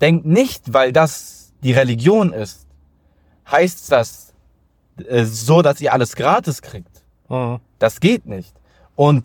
denkt 0.00 0.26
nicht, 0.26 0.72
weil 0.72 0.92
das 0.92 1.52
die 1.62 1.72
Religion 1.72 2.32
ist, 2.32 2.66
heißt 3.50 3.90
das 3.90 4.34
äh, 5.08 5.24
so, 5.24 5.62
dass 5.62 5.80
ihr 5.80 5.92
alles 5.92 6.14
gratis 6.14 6.62
kriegt. 6.62 7.02
Mhm. 7.28 7.60
Das 7.78 8.00
geht 8.00 8.26
nicht. 8.26 8.54
Und 8.94 9.24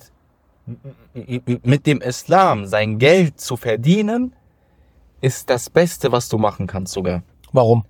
mit 1.63 1.86
dem 1.86 1.99
Islam 2.01 2.65
sein 2.65 2.97
Geld 2.97 3.39
zu 3.39 3.57
verdienen, 3.57 4.33
ist 5.20 5.49
das 5.49 5.70
Beste, 5.70 6.12
was 6.12 6.29
du 6.29 6.38
machen 6.38 6.67
kannst 6.67 6.94
sogar. 6.94 7.24
Warum? 7.51 7.85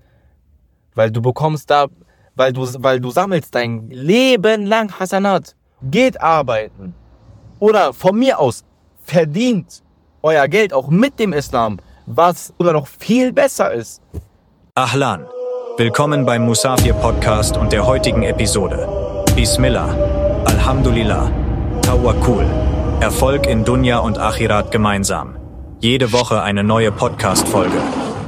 Weil 0.94 1.12
du 1.12 1.22
bekommst 1.22 1.70
da, 1.70 1.88
weil 2.36 2.54
du, 2.54 2.68
weil 2.84 3.00
du 3.00 3.12
sammelst 3.12 3.54
dein 3.56 3.90
Leben 3.90 4.66
lang 4.66 5.00
Hasanat. 5.00 5.56
Geht 5.82 6.22
arbeiten. 6.22 6.94
Oder 7.60 7.94
von 7.94 8.18
mir 8.18 8.40
aus, 8.40 8.64
verdient 9.02 9.84
euer 10.22 10.48
Geld 10.48 10.74
auch 10.74 10.90
mit 10.90 11.20
dem 11.20 11.34
Islam, 11.34 11.78
was 12.06 12.54
sogar 12.58 12.74
noch 12.74 12.88
viel 12.88 13.32
besser 13.32 13.72
ist. 13.74 14.02
Ahlan. 14.76 15.26
Willkommen 15.78 16.26
beim 16.26 16.46
Musafir 16.46 16.94
Podcast 16.94 17.58
und 17.58 17.72
der 17.72 17.86
heutigen 17.86 18.24
Episode. 18.24 18.88
Bismillah. 19.36 19.96
Alhamdulillah. 20.46 21.32
Tawakkul. 21.82 22.46
Erfolg 23.00 23.48
in 23.48 23.64
Dunya 23.64 24.00
und 24.00 24.18
Akhirat 24.20 24.72
gemeinsam. 24.72 25.36
Jede 25.80 26.12
Woche 26.12 26.42
eine 26.42 26.64
neue 26.64 26.92
Podcast-Folge. 26.92 27.78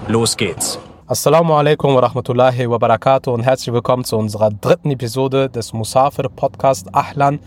Los 0.07 0.35
geht's. 0.37 0.79
Assalamu 1.07 1.53
alaikum 1.53 1.93
wa 1.93 1.99
rahmatullahi 1.99 2.67
wa 2.67 2.77
barakatuh 2.79 3.31
und 3.31 3.43
herzlich 3.43 3.71
willkommen 3.71 4.03
zu 4.03 4.17
unserer 4.17 4.49
dritten 4.49 4.89
Episode 4.89 5.49
des 5.49 5.71
Musafir 5.71 6.29
Podcast 6.29 6.87
Ahlan. 6.95 7.39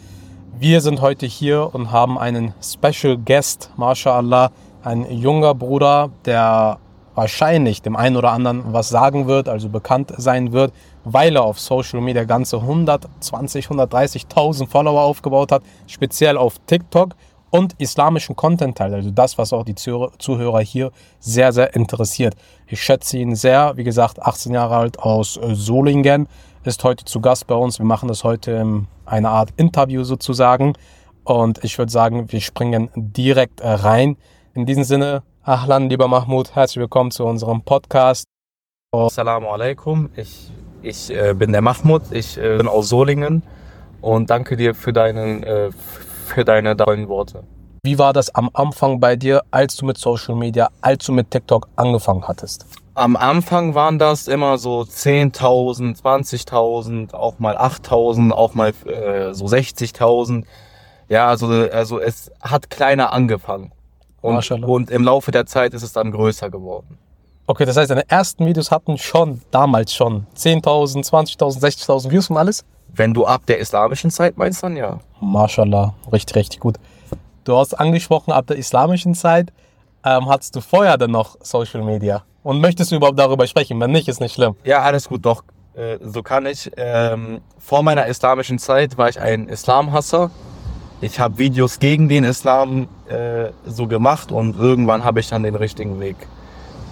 Wir 0.61 0.81
sind 0.81 1.01
heute 1.01 1.27
hier 1.27 1.75
und 1.75 1.91
haben 1.91 2.19
einen 2.19 2.55
Special 2.63 3.17
Guest, 3.17 3.71
MashaAllah, 3.77 4.51
ein 4.83 5.11
junger 5.11 5.55
Bruder, 5.55 6.11
der 6.25 6.79
wahrscheinlich 7.15 7.83
dem 7.83 7.97
einen 7.97 8.17
oder 8.17 8.31
anderen 8.31 8.73
was 8.73 8.89
sagen 8.89 9.27
wird, 9.27 9.49
also 9.49 9.69
bekannt 9.69 10.13
sein 10.17 10.53
wird, 10.53 10.73
weil 11.05 11.35
er 11.35 11.43
auf 11.43 11.59
Social 11.59 12.01
Media 12.01 12.25
ganze 12.25 12.59
120, 12.59 13.67
130.000 13.67 14.69
Follower 14.69 15.03
aufgebaut 15.03 15.51
hat, 15.51 15.63
speziell 15.89 16.37
auf 16.37 16.55
TikTok 16.67 17.17
und 17.51 17.75
islamischen 17.79 18.37
Content 18.37 18.79
teilt, 18.79 18.95
also 18.95 19.11
das, 19.11 19.37
was 19.39 19.53
auch 19.53 19.65
die 19.65 19.75
Zuhörer 19.75 20.61
hier 20.61 20.93
sehr, 21.19 21.53
sehr 21.53 21.75
interessiert. 21.75 22.37
Ich 22.67 22.83
schätze 22.83 23.19
ihn 23.19 23.35
sehr, 23.35 23.77
wie 23.77 23.85
gesagt, 23.85 24.23
18 24.23 24.53
Jahre 24.53 24.77
alt 24.77 24.99
aus 24.99 25.41
Solingen, 25.53 26.29
ist 26.65 26.85
heute 26.85 27.05
zu 27.05 27.21
Gast 27.21 27.47
bei 27.47 27.55
uns. 27.55 27.79
Wir 27.79 27.87
machen 27.87 28.09
das 28.09 28.23
heute 28.23 28.53
in 28.53 28.87
einer 29.07 29.31
Art 29.31 29.51
Interview 29.57 30.05
sozusagen 30.05 30.75
und 31.25 31.65
ich 31.65 31.79
würde 31.79 31.91
sagen, 31.91 32.31
wir 32.31 32.41
springen 32.41 32.91
direkt 32.95 33.61
rein. 33.65 34.17
In 34.59 34.67
diesem 34.67 34.83
Sinne, 34.83 35.23
Ahlan, 35.45 35.89
lieber 35.89 36.09
Mahmoud, 36.09 36.57
herzlich 36.57 36.81
willkommen 36.81 37.13
zu 37.13 37.25
unserem 37.25 37.63
Podcast. 37.63 38.25
Assalamu 38.91 39.51
alaikum, 39.51 40.11
ich, 40.17 40.51
ich 40.83 41.11
äh, 41.11 41.33
bin 41.33 41.53
der 41.53 41.63
Mahmoud, 41.63 42.03
ich 42.11 42.37
äh, 42.37 42.57
bin 42.57 42.67
aus 42.67 42.89
Solingen 42.89 43.45
und 44.01 44.31
danke 44.31 44.57
dir 44.57 44.75
für, 44.75 44.93
deinen, 44.93 45.45
äh, 45.45 45.71
für 46.27 46.45
deine 46.45 46.77
tollen 46.77 47.09
Worte. 47.09 47.45
Wie 47.85 48.01
war 48.01 48.13
das 48.13 48.35
am 48.35 48.51
Anfang 48.53 48.99
bei 48.99 49.15
dir, 49.15 49.45
als 49.53 49.77
du 49.77 49.87
mit 49.87 49.97
Social 49.97 50.35
Media, 50.35 50.71
als 50.81 51.05
du 51.07 51.13
mit 51.13 51.31
TikTok 51.31 51.69
angefangen 51.77 52.27
hattest? 52.27 52.67
Am 52.97 53.15
Anfang 53.15 53.77
waren 53.77 54.01
das 54.01 54.27
immer 54.27 54.59
so 54.59 54.81
10.000, 54.81 56.03
20.000, 56.03 57.15
auch 57.15 57.39
mal 57.39 57.57
8.000, 57.57 58.33
auch 58.33 58.55
mal 58.55 58.73
äh, 58.87 59.33
so 59.35 59.45
60.000. 59.45 60.43
Ja, 61.09 61.29
also, 61.29 61.47
also 61.47 62.01
es 62.01 62.33
hat 62.41 62.71
kleiner 62.71 63.13
angefangen. 63.13 63.71
Und, 64.37 64.65
und 64.65 64.91
im 64.91 65.05
Laufe 65.05 65.31
der 65.31 65.47
Zeit 65.47 65.75
ist 65.75 65.83
es 65.83 65.93
dann 65.93 66.13
größer 66.13 66.51
geworden. 66.51 66.99
Okay, 67.47 67.65
das 67.65 67.77
heißt, 67.77 67.91
deine 67.91 68.09
ersten 68.11 68.45
Videos 68.45 68.71
hatten 68.71 68.99
schon, 68.99 69.41
damals 69.51 69.95
schon, 69.95 70.27
10.000, 70.37 71.09
20.000, 71.09 71.61
60.000 71.61 72.11
Views 72.11 72.29
und 72.29 72.37
alles? 72.37 72.65
Wenn 72.89 73.15
du 73.15 73.25
ab 73.25 73.47
der 73.47 73.59
islamischen 73.59 74.11
Zeit 74.11 74.37
meinst, 74.37 74.63
dann 74.63 74.77
ja. 74.77 74.99
Mashallah, 75.21 75.95
richtig, 76.13 76.37
richtig 76.37 76.61
gut. 76.61 76.77
Du 77.45 77.57
hast 77.57 77.73
angesprochen, 77.73 78.33
ab 78.33 78.47
der 78.47 78.59
islamischen 78.59 79.15
Zeit 79.15 79.51
ähm, 80.05 80.29
hattest 80.29 80.57
du 80.57 80.61
vorher 80.61 80.99
dann 80.99 81.11
noch 81.11 81.37
Social 81.41 81.83
Media. 81.83 82.23
Und 82.43 82.61
möchtest 82.61 82.93
du 82.93 82.97
überhaupt 82.97 83.19
darüber 83.19 83.47
sprechen? 83.47 83.81
Wenn 83.81 83.93
nicht, 83.93 84.09
ist 84.09 84.21
nicht 84.21 84.35
schlimm. 84.35 84.55
Ja, 84.65 84.83
alles 84.83 85.09
gut, 85.09 85.25
doch. 85.25 85.43
Äh, 85.75 85.99
so 86.03 86.23
kann 86.23 86.45
ich. 86.45 86.71
Ähm, 86.77 87.41
vor 87.59 87.83
meiner 87.83 88.07
islamischen 88.07 88.59
Zeit 88.59 88.99
war 88.99 89.09
ich 89.09 89.21
ein 89.21 89.49
Islamhasser 89.49 90.31
ich 91.01 91.21
habe 91.21 91.39
Videos 91.39 91.79
gegen 91.79 92.09
den 92.09 92.25
Islam 92.25 92.89
äh, 93.09 93.51
so 93.67 93.87
gemacht 93.87 94.33
und 94.33 94.59
irgendwann 94.59 95.05
habe 95.05 95.21
ich 95.21 95.29
dann 95.29 95.43
den 95.43 95.55
richtigen 95.55 96.01
Weg 96.01 96.17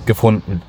gefunden. 0.07 0.63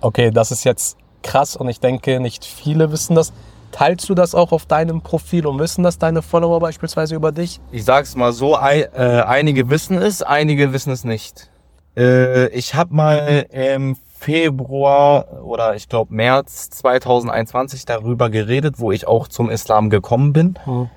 Okay, 0.00 0.30
das 0.30 0.50
ist 0.50 0.64
jetzt 0.64 0.96
krass 1.22 1.56
und 1.56 1.68
ich 1.68 1.80
denke, 1.80 2.20
nicht 2.20 2.44
viele 2.44 2.90
wissen 2.90 3.14
das. 3.14 3.32
Teilst 3.72 4.08
du 4.08 4.14
das 4.14 4.34
auch 4.34 4.50
auf 4.50 4.66
deinem 4.66 5.00
Profil 5.00 5.46
und 5.46 5.58
wissen 5.60 5.84
das 5.84 5.98
deine 5.98 6.22
Follower 6.22 6.58
beispielsweise 6.58 7.14
über 7.14 7.30
dich? 7.30 7.60
Ich 7.70 7.84
sag's 7.84 8.16
mal 8.16 8.32
so, 8.32 8.56
ein, 8.56 8.84
äh, 8.94 9.22
einige 9.26 9.70
wissen 9.70 9.96
es, 9.98 10.22
einige 10.22 10.72
wissen 10.72 10.90
es 10.90 11.04
nicht. 11.04 11.50
Äh, 11.96 12.48
ich 12.48 12.74
habe 12.74 12.94
mal 12.94 13.46
im 13.52 13.96
Februar 14.18 15.44
oder 15.44 15.76
ich 15.76 15.88
glaube 15.88 16.12
März 16.14 16.70
2021 16.70 17.84
darüber 17.84 18.28
geredet, 18.28 18.76
wo 18.78 18.90
ich 18.90 19.06
auch 19.06 19.28
zum 19.28 19.50
Islam 19.50 19.88
gekommen 19.88 20.32
bin. 20.32 20.58
Hm. 20.64 20.90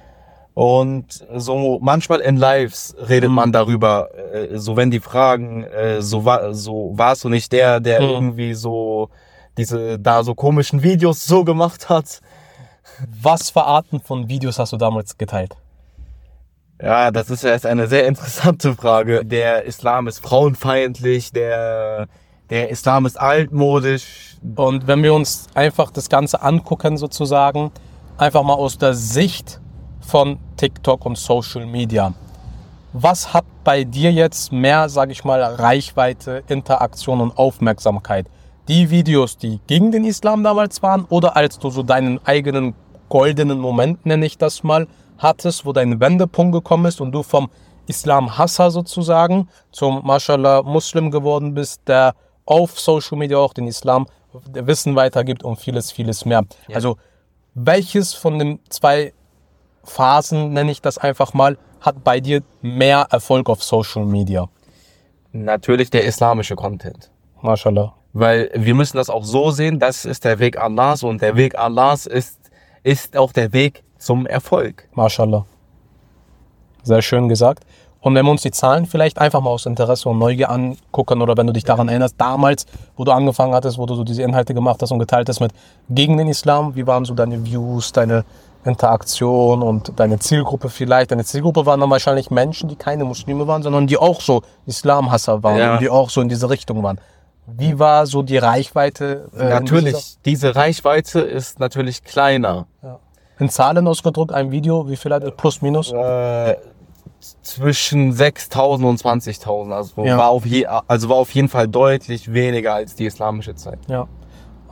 Und 0.53 1.25
so 1.36 1.80
manchmal 1.81 2.19
in 2.19 2.38
Lives 2.38 2.96
redet 3.09 3.30
mhm. 3.30 3.36
man 3.36 3.52
darüber, 3.52 4.09
äh, 4.34 4.58
so 4.58 4.78
wenn 4.78 4.91
die 4.91 5.00
fragen, 5.00 5.64
äh, 5.64 6.02
so 6.02 6.25
war 6.25 6.53
so 6.53 6.91
warst 6.94 7.24
du 7.24 7.30
nicht 7.30 7.52
der, 7.52 7.80
der 7.80 8.02
mhm. 8.02 8.09
irgendwie 8.09 8.53
so 8.53 9.09
diese 9.58 9.97
da 10.00 10.24
so 10.24 10.36
komischen 10.36 10.84
Videos 10.84 11.25
so 11.25 11.44
gemacht 11.44 11.90
hat. 11.90 12.22
Was 13.22 13.50
für 13.50 13.63
Arten 13.63 14.00
von 14.00 14.30
Videos 14.30 14.59
hast 14.59 14.74
du 14.74 14.78
damals 14.78 15.18
geteilt? 15.18 15.56
Ja, 16.81 17.12
das 17.12 17.30
ist 17.30 17.44
ja 17.44 17.52
jetzt 17.52 17.66
eine 17.66 17.88
sehr 17.88 18.06
interessante 18.08 18.75
Frage. 18.75 19.25
Der 19.25 19.63
Islam 19.63 20.08
ist 20.08 20.19
frauenfeindlich, 20.19 21.31
der 21.31 22.08
der 22.50 22.69
Islam 22.69 23.08
ist 23.08 23.19
altmodisch. 23.19 24.38
Und 24.56 24.86
wenn 24.86 25.02
wir 25.02 25.16
uns 25.16 25.47
einfach 25.56 25.90
das 25.90 26.09
Ganze 26.09 26.44
angucken 26.44 26.97
sozusagen, 26.97 27.72
einfach 28.18 28.44
mal 28.44 28.53
aus 28.53 28.78
der 28.78 28.94
Sicht 28.94 29.59
von 30.06 30.38
TikTok 30.58 31.06
und 31.06 31.18
Social 31.18 31.66
Media. 31.66 32.14
Was 32.94 33.34
hat 33.34 33.46
bei 33.64 33.84
dir 33.84 34.12
jetzt 34.12 34.52
mehr, 34.52 34.88
sage 34.90 35.12
ich 35.12 35.24
mal, 35.24 35.41
Reichweite, 35.41 36.44
Interaktion 36.47 37.22
und 37.22 37.38
Aufmerksamkeit? 37.38 38.28
Die 38.68 38.90
Videos, 38.90 39.38
die 39.38 39.59
gegen 39.68 39.92
den 39.92 40.06
Islam 40.06 40.44
damals 40.44 40.84
waren 40.84 41.06
oder 41.09 41.36
als 41.36 41.58
du 41.58 41.69
so 41.69 41.84
deinen 41.84 42.24
eigenen 42.25 42.75
goldenen 43.09 43.59
Moment, 43.59 44.06
nenne 44.06 44.25
ich 44.25 44.38
das 44.38 44.63
mal, 44.63 44.88
hattest, 45.18 45.66
wo 45.66 45.74
dein 45.74 46.00
Wendepunkt 46.00 46.53
gekommen 46.53 46.86
ist 46.86 47.02
und 47.02 47.12
du 47.12 47.24
vom 47.24 47.50
Islam-Hasser 47.88 48.72
sozusagen 48.72 49.50
zum 49.72 50.06
Mashallah 50.06 50.63
Muslim 50.63 51.12
geworden 51.12 51.53
bist, 51.53 51.81
der 51.88 52.16
auf 52.46 52.80
Social 52.80 53.18
Media 53.18 53.38
auch 53.38 53.53
den 53.53 53.68
Islam 53.68 54.06
Wissen 54.53 54.96
weitergibt 54.96 55.44
und 55.44 55.59
vieles, 55.59 55.92
vieles 55.92 56.25
mehr. 56.25 56.44
Ja. 56.68 56.75
Also 56.75 56.97
welches 57.53 58.13
von 58.13 58.40
den 58.40 58.59
zwei 58.69 59.13
Phasen, 59.84 60.54
nenne 60.54 60.72
ich 60.72 60.82
das 60.82 60.98
einfach 60.98 61.34
mal, 61.34 61.58
hat 61.82 62.04
bei 62.04 62.20
dir 62.20 62.42
mehr 62.62 63.08
Erfolg 63.12 63.50
auf 63.50 63.64
Social 63.64 64.06
Media? 64.06 64.48
Natürlich 65.32 65.90
der 65.90 66.06
islamische 66.06 66.56
Content. 66.56 67.10
Mashallah. 67.42 67.94
Weil 68.14 68.52
wir 68.54 68.76
müssen 68.76 68.98
das 68.98 69.10
auch 69.10 69.24
so 69.24 69.52
sehen, 69.52 69.80
das 69.80 70.06
ist 70.06 70.24
der 70.24 70.40
Weg 70.40 70.58
Allahs 70.58 71.04
und 71.04 71.22
der 71.22 71.36
Weg 71.36 71.58
Allahs 71.58 72.06
ist, 72.06 72.40
ist 72.84 73.18
auch 73.18 73.32
der 73.32 73.52
Weg 73.52 73.84
zum 73.98 74.28
Erfolg. 74.28 74.88
Mashallah. 74.94 75.46
Sehr 76.84 77.02
schön 77.02 77.28
gesagt. 77.28 77.66
Und 78.04 78.16
wenn 78.16 78.26
wir 78.26 78.32
uns 78.32 78.42
die 78.42 78.52
Zahlen 78.52 78.86
vielleicht 78.86 79.18
einfach 79.18 79.40
mal 79.40 79.50
aus 79.50 79.66
Interesse 79.66 80.10
und 80.10 80.20
Neugier 80.20 80.52
angucken 80.52 81.22
oder 81.22 81.38
wenn 81.38 81.48
du 81.48 81.54
dich 81.54 81.64
daran 81.64 81.88
erinnerst, 81.88 82.16
damals, 82.18 82.66
wo 82.98 83.06
du 83.06 83.12
angefangen 83.12 83.54
hattest, 83.54 83.78
wo 83.78 83.86
du 83.86 83.96
so 83.96 84.04
diese 84.04 84.24
Inhalte 84.24 84.54
gemacht 84.54 84.81
hast 84.81 84.92
und 84.92 85.00
geteilt 85.00 85.30
hast 85.30 85.40
mit 85.40 85.54
gegen 85.90 86.18
den 86.18 86.28
Islam, 86.28 86.75
wie 86.75 86.86
waren 86.86 87.06
so 87.06 87.13
deine 87.13 87.46
Views, 87.46 87.94
deine 87.94 88.25
Interaktion 88.65 89.62
und 89.62 89.94
deine 90.00 90.19
Zielgruppe 90.19 90.69
vielleicht. 90.69 91.12
Deine 91.12 91.25
Zielgruppe 91.25 91.65
waren 91.65 91.80
dann 91.80 91.89
wahrscheinlich 91.89 92.31
Menschen, 92.31 92.69
die 92.69 92.75
keine 92.75 93.06
Muslime 93.06 93.48
waren, 93.48 93.63
sondern 93.63 93.88
die 93.88 93.98
auch 93.98 94.21
so 94.21 94.42
Islamhasser 94.65 95.44
waren 95.44 95.57
ja. 95.57 95.74
und 95.74 95.81
die 95.81 95.89
auch 95.89 96.10
so 96.10 96.21
in 96.21 96.30
diese 96.30 96.50
Richtung 96.50 96.81
waren. 96.83 97.00
Wie 97.45 97.77
war 97.77 98.06
so 98.06 98.21
die 98.21 98.38
Reichweite? 98.38 99.30
Äh, 99.38 99.50
natürlich, 99.50 100.18
diese 100.24 100.56
Reichweite 100.56 101.19
ist 101.19 101.60
natürlich 101.60 102.04
kleiner. 102.04 102.68
Ja. 102.81 103.00
In 103.39 103.50
Zahlen 103.50 103.86
ausgedrückt, 103.88 104.31
ein 104.31 104.51
Video, 104.51 104.89
wie 104.89 104.95
viel 104.95 105.13
hat 105.13 105.24
es? 105.24 105.31
Plus, 105.36 105.62
minus? 105.62 105.92
Äh, 105.92 106.56
zwischen 107.42 108.13
6.000 108.13 108.88
und 108.88 109.01
20.000. 109.01 109.71
Also, 109.71 110.06
ja. 110.06 110.18
war 110.18 110.30
auf 110.30 110.44
also 110.88 111.09
war 111.09 111.18
auf 111.18 111.31
jeden 111.31 111.50
Fall 111.50 111.68
deutlich 111.68 112.31
weniger 112.31 112.75
als 112.75 112.95
die 112.95 113.06
islamische 113.06 113.56
Zeit. 113.56 113.80
Ja. 113.88 114.07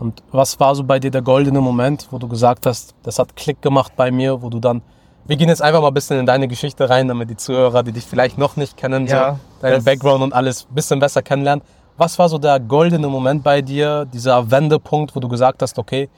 Und 0.01 0.23
was 0.31 0.59
war 0.59 0.73
so 0.73 0.83
bei 0.83 0.97
dir 0.99 1.11
der 1.11 1.21
goldene 1.21 1.61
Moment, 1.61 2.07
wo 2.09 2.17
du 2.17 2.27
gesagt 2.27 2.65
hast, 2.65 2.95
das 3.03 3.19
hat 3.19 3.35
Klick 3.35 3.61
gemacht 3.61 3.93
bei 3.95 4.09
mir, 4.09 4.41
wo 4.41 4.49
du 4.49 4.59
dann, 4.59 4.81
wir 5.27 5.35
gehen 5.37 5.47
jetzt 5.47 5.61
einfach 5.61 5.79
mal 5.79 5.89
ein 5.89 5.93
bisschen 5.93 6.19
in 6.19 6.25
deine 6.25 6.47
Geschichte 6.47 6.89
rein, 6.89 7.07
damit 7.07 7.29
die 7.29 7.37
Zuhörer, 7.37 7.83
die 7.83 7.91
dich 7.91 8.05
vielleicht 8.05 8.39
noch 8.39 8.55
nicht 8.55 8.75
kennen, 8.75 9.05
ja, 9.05 9.33
so 9.33 9.61
deinen 9.61 9.83
Background 9.83 10.23
und 10.23 10.33
alles 10.33 10.65
ein 10.67 10.73
bisschen 10.73 10.99
besser 10.99 11.21
kennenlernen. 11.21 11.63
Was 11.97 12.17
war 12.17 12.29
so 12.29 12.39
der 12.39 12.59
goldene 12.59 13.09
Moment 13.09 13.43
bei 13.43 13.61
dir, 13.61 14.05
dieser 14.05 14.49
Wendepunkt, 14.49 15.15
wo 15.15 15.19
du 15.19 15.27
gesagt 15.27 15.61
hast, 15.61 15.77
okay, 15.77 16.09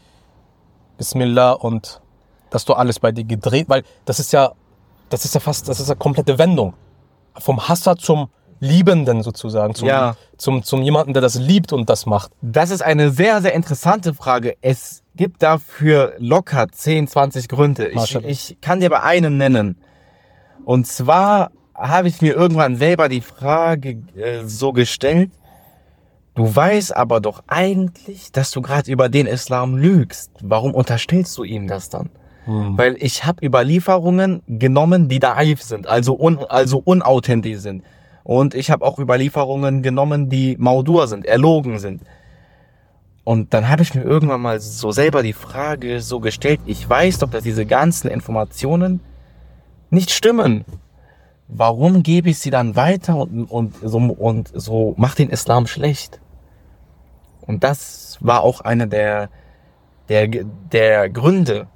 Bismillah 0.97 1.51
und 1.51 1.99
dass 2.51 2.63
du 2.63 2.75
alles 2.75 3.01
bei 3.01 3.11
dir 3.11 3.25
gedreht, 3.25 3.67
weil 3.67 3.83
das 4.05 4.17
ist 4.17 4.31
ja, 4.31 4.53
das 5.09 5.25
ist 5.25 5.33
ja 5.33 5.41
fast, 5.41 5.67
das 5.67 5.81
ist 5.81 5.89
eine 5.89 5.97
komplette 5.97 6.37
Wendung. 6.37 6.73
Vom 7.37 7.67
Hasser 7.67 7.97
zum 7.97 8.29
Liebenden 8.63 9.23
sozusagen, 9.23 9.75
zum, 9.75 9.87
Ja. 9.89 10.15
zum, 10.37 10.63
zum 10.63 10.81
jemanden, 10.81 11.13
der 11.13 11.21
das 11.21 11.35
liebt 11.35 11.73
und 11.73 11.89
das 11.89 12.05
macht. 12.05 12.31
Das 12.41 12.69
ist 12.69 12.81
eine 12.81 13.11
sehr, 13.11 13.41
sehr 13.41 13.53
interessante 13.53 14.13
Frage. 14.13 14.55
Es 14.61 15.03
gibt 15.15 15.43
dafür 15.43 16.13
locker 16.17 16.67
10, 16.71 17.07
20 17.07 17.49
Gründe. 17.49 17.89
Ich, 17.89 18.15
ich 18.15 18.57
kann 18.61 18.79
dir 18.79 18.85
aber 18.87 19.03
einen 19.03 19.37
nennen. 19.37 19.77
Und 20.63 20.87
zwar 20.87 21.51
habe 21.75 22.07
ich 22.07 22.21
mir 22.21 22.33
irgendwann 22.35 22.77
selber 22.77 23.09
die 23.09 23.21
Frage 23.21 23.97
äh, 24.15 24.43
so 24.45 24.71
gestellt, 24.71 25.31
du 26.35 26.55
weißt 26.55 26.95
aber 26.95 27.19
doch 27.19 27.43
eigentlich, 27.47 28.31
dass 28.31 28.51
du 28.51 28.61
gerade 28.61 28.89
über 28.89 29.09
den 29.09 29.27
Islam 29.27 29.75
lügst. 29.75 30.31
Warum 30.41 30.73
unterstellst 30.73 31.37
du 31.37 31.43
ihm 31.43 31.67
das 31.67 31.89
dann? 31.89 32.09
Weil 32.45 32.97
ich 32.99 33.23
habe 33.23 33.45
Überlieferungen 33.45 34.41
genommen, 34.47 35.07
die 35.07 35.19
daif 35.19 35.61
sind, 35.61 35.87
also, 35.87 36.19
un, 36.19 36.39
also 36.49 36.81
unauthentisch 36.83 37.59
sind. 37.59 37.83
Und 38.23 38.55
ich 38.55 38.71
habe 38.71 38.85
auch 38.85 38.99
Überlieferungen 38.99 39.81
genommen, 39.81 40.29
die 40.29 40.55
maudur 40.57 41.07
sind, 41.07 41.25
erlogen 41.25 41.79
sind. 41.79 42.01
Und 43.25 43.53
dann 43.53 43.69
habe 43.69 43.83
ich 43.83 43.93
mir 43.93 44.03
irgendwann 44.03 44.41
mal 44.41 44.59
so 44.59 44.91
selber 44.91 45.23
die 45.23 45.33
Frage 45.33 46.01
so 46.01 46.19
gestellt, 46.19 46.59
ich 46.65 46.89
weiß 46.89 47.19
doch, 47.19 47.29
dass 47.29 47.43
diese 47.43 47.65
ganzen 47.65 48.09
Informationen 48.09 48.99
nicht 49.89 50.11
stimmen. 50.11 50.65
Warum 51.47 52.03
gebe 52.03 52.29
ich 52.29 52.39
sie 52.39 52.49
dann 52.49 52.75
weiter 52.75 53.15
und, 53.15 53.45
und, 53.45 53.75
so, 53.81 53.97
und 53.97 54.51
so 54.53 54.93
macht 54.97 55.19
den 55.19 55.29
Islam 55.29 55.67
schlecht? 55.67 56.19
Und 57.41 57.63
das 57.63 58.17
war 58.19 58.41
auch 58.41 58.61
einer 58.61 58.87
der, 58.87 59.29
der, 60.09 60.27
der 60.27 61.09
Gründe. 61.09 61.67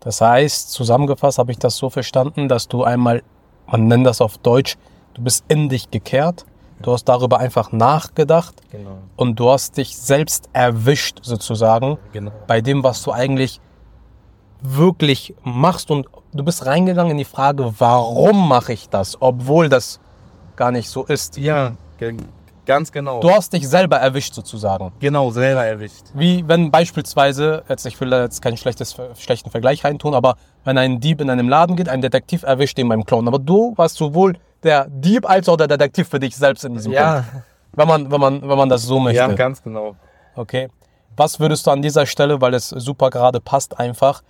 Das 0.00 0.20
heißt, 0.20 0.72
zusammengefasst 0.72 1.38
habe 1.38 1.52
ich 1.52 1.58
das 1.58 1.76
so 1.76 1.88
verstanden, 1.88 2.48
dass 2.48 2.68
du 2.68 2.82
einmal, 2.82 3.22
man 3.66 3.86
nennt 3.86 4.06
das 4.06 4.20
auf 4.20 4.38
Deutsch, 4.38 4.76
du 5.14 5.22
bist 5.22 5.44
in 5.48 5.68
dich 5.68 5.90
gekehrt, 5.90 6.44
du 6.80 6.92
hast 6.92 7.04
darüber 7.04 7.38
einfach 7.38 7.72
nachgedacht 7.72 8.54
Genau. 8.70 8.98
und 9.16 9.38
du 9.38 9.50
hast 9.50 9.76
dich 9.76 9.96
selbst 9.96 10.48
erwischt 10.52 11.18
sozusagen 11.22 11.98
Genau. 12.12 12.32
bei 12.46 12.60
dem, 12.60 12.82
was 12.82 13.02
du 13.02 13.12
eigentlich 13.12 13.60
wirklich 14.60 15.34
machst 15.42 15.90
und 15.90 16.06
du 16.32 16.44
bist 16.44 16.66
reingegangen 16.66 17.12
in 17.12 17.18
die 17.18 17.24
Frage, 17.24 17.72
warum 17.78 18.48
mache 18.48 18.72
ich 18.72 18.88
das, 18.88 19.16
obwohl 19.20 19.68
das 19.68 20.00
gar 20.56 20.70
nicht 20.70 20.88
so 20.88 21.04
ist. 21.04 21.36
Ja, 21.36 21.72
ganz 22.64 22.92
genau. 22.92 23.20
Du 23.20 23.30
hast 23.30 23.52
dich 23.52 23.68
selber 23.68 23.96
erwischt 23.96 24.34
sozusagen. 24.34 24.92
genau 25.00 25.30
selber 25.30 25.64
erwischt. 25.64 26.04
Wie 26.14 26.44
wenn 26.46 26.70
beispielsweise, 26.70 27.64
jetzt, 27.68 27.86
ich 27.86 28.00
will 28.00 28.10
da 28.10 28.22
jetzt 28.22 28.40
keinen 28.40 28.56
schlechtes, 28.56 28.94
schlechten 29.18 29.50
Vergleich 29.50 29.84
reintun, 29.84 30.14
aber 30.14 30.36
wenn 30.64 30.78
ein 30.78 31.00
Dieb 31.00 31.20
in 31.20 31.28
einem 31.30 31.48
Laden 31.48 31.74
geht, 31.74 31.88
ein 31.88 32.00
Detektiv 32.00 32.44
erwischt 32.44 32.78
ihn 32.78 32.88
beim 32.88 33.04
Clown. 33.04 33.26
Aber 33.26 33.40
du 33.40 33.72
warst 33.76 33.96
sowohl 33.96 34.36
der 34.62 34.86
Dieb 34.88 35.28
als 35.28 35.48
auch 35.48 35.56
der 35.56 35.68
Detektiv 35.68 36.08
für 36.08 36.20
dich 36.20 36.36
selbst 36.36 36.64
in 36.64 36.74
diesem 36.74 36.92
Ja, 36.92 37.24
Punkt. 37.30 37.46
Wenn 37.74 37.88
man, 37.88 38.10
wenn 38.10 38.20
man, 38.20 38.42
wenn 38.42 38.58
man 38.58 38.68
das 38.68 38.82
so 38.82 38.98
möchte. 39.00 39.18
ja, 39.18 39.28
ganz 39.32 39.62
genau. 39.62 39.96
Okay. 40.34 40.68
Was 41.16 41.40
würdest 41.40 41.66
du 41.66 41.70
an 41.70 41.82
dieser 41.82 42.06
Stelle, 42.06 42.40
weil 42.40 42.54
es 42.54 42.68
super 42.68 43.10
gerade 43.10 43.40
passt, 43.40 43.78
einfach 43.78 44.22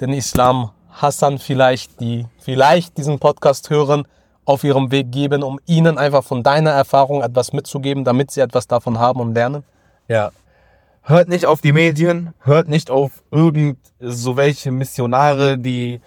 den 0.00 0.12
Islam 0.12 0.70
Hassan 0.90 1.38
vielleicht, 1.38 2.00
die 2.00 2.26
vielleicht 2.40 2.96
diesen 2.98 3.18
Podcast 3.18 3.70
hören, 3.70 4.06
auf 4.44 4.64
ihrem 4.64 4.90
Weg 4.90 5.12
geben, 5.12 5.42
um 5.42 5.60
ihnen 5.66 5.98
einfach 5.98 6.24
von 6.24 6.42
deiner 6.42 6.70
Erfahrung 6.70 7.22
etwas 7.22 7.52
mitzugeben, 7.52 8.04
damit 8.04 8.30
sie 8.30 8.40
etwas 8.40 8.66
davon 8.66 8.98
haben 8.98 9.20
und 9.20 9.34
lernen? 9.34 9.62
Ja. 10.08 10.30
Hört 11.02 11.28
nicht 11.28 11.44
auf 11.46 11.60
die 11.60 11.72
Medien, 11.72 12.32
hört 12.40 12.68
nicht 12.68 12.90
auf 12.90 13.22
irgend 13.30 13.78
so 14.00 14.36
welche 14.36 14.70
Missionare, 14.70 15.58
die 15.58 16.00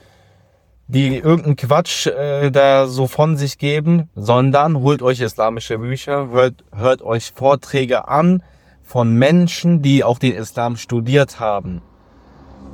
die 0.93 1.15
irgendeinen 1.15 1.55
Quatsch 1.55 2.07
äh, 2.07 2.51
da 2.51 2.85
so 2.85 3.07
von 3.07 3.37
sich 3.37 3.57
geben, 3.57 4.09
sondern 4.13 4.81
holt 4.81 5.01
euch 5.01 5.21
islamische 5.21 5.77
Bücher, 5.77 6.29
hört, 6.31 6.65
hört 6.75 7.01
euch 7.01 7.31
Vorträge 7.33 8.09
an 8.09 8.43
von 8.83 9.13
Menschen, 9.13 9.81
die 9.81 10.03
auch 10.03 10.19
den 10.19 10.33
Islam 10.33 10.75
studiert 10.75 11.39
haben. 11.39 11.81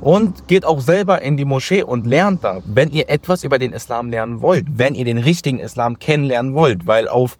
Und 0.00 0.48
geht 0.48 0.64
auch 0.64 0.80
selber 0.80 1.22
in 1.22 1.36
die 1.36 1.44
Moschee 1.44 1.84
und 1.84 2.06
lernt 2.06 2.42
da, 2.42 2.60
wenn 2.64 2.90
ihr 2.90 3.08
etwas 3.08 3.44
über 3.44 3.60
den 3.60 3.72
Islam 3.72 4.10
lernen 4.10 4.42
wollt, 4.42 4.66
wenn 4.68 4.96
ihr 4.96 5.04
den 5.04 5.18
richtigen 5.18 5.60
Islam 5.60 6.00
kennenlernen 6.00 6.54
wollt, 6.54 6.88
weil 6.88 7.06
auf, 7.06 7.38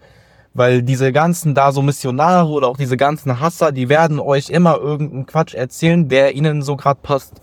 weil 0.55 0.83
diese 0.83 1.11
ganzen 1.11 1.57
da 1.57 1.73
so 1.73 1.83
Missionare 1.83 2.49
oder 2.49 2.69
auch 2.69 2.77
diese 2.77 2.97
ganzen 2.97 3.41
Hasser, 3.41 3.73
die 3.73 3.89
werden 3.89 4.21
euch 4.21 4.49
immer 4.49 4.77
irgendeinen 4.77 5.27
Quatsch 5.27 5.55
erzählen, 5.55 6.09
der 6.09 6.37
ihnen 6.37 6.63
so 6.63 6.77
grad 6.77 7.03
passt. 7.03 7.35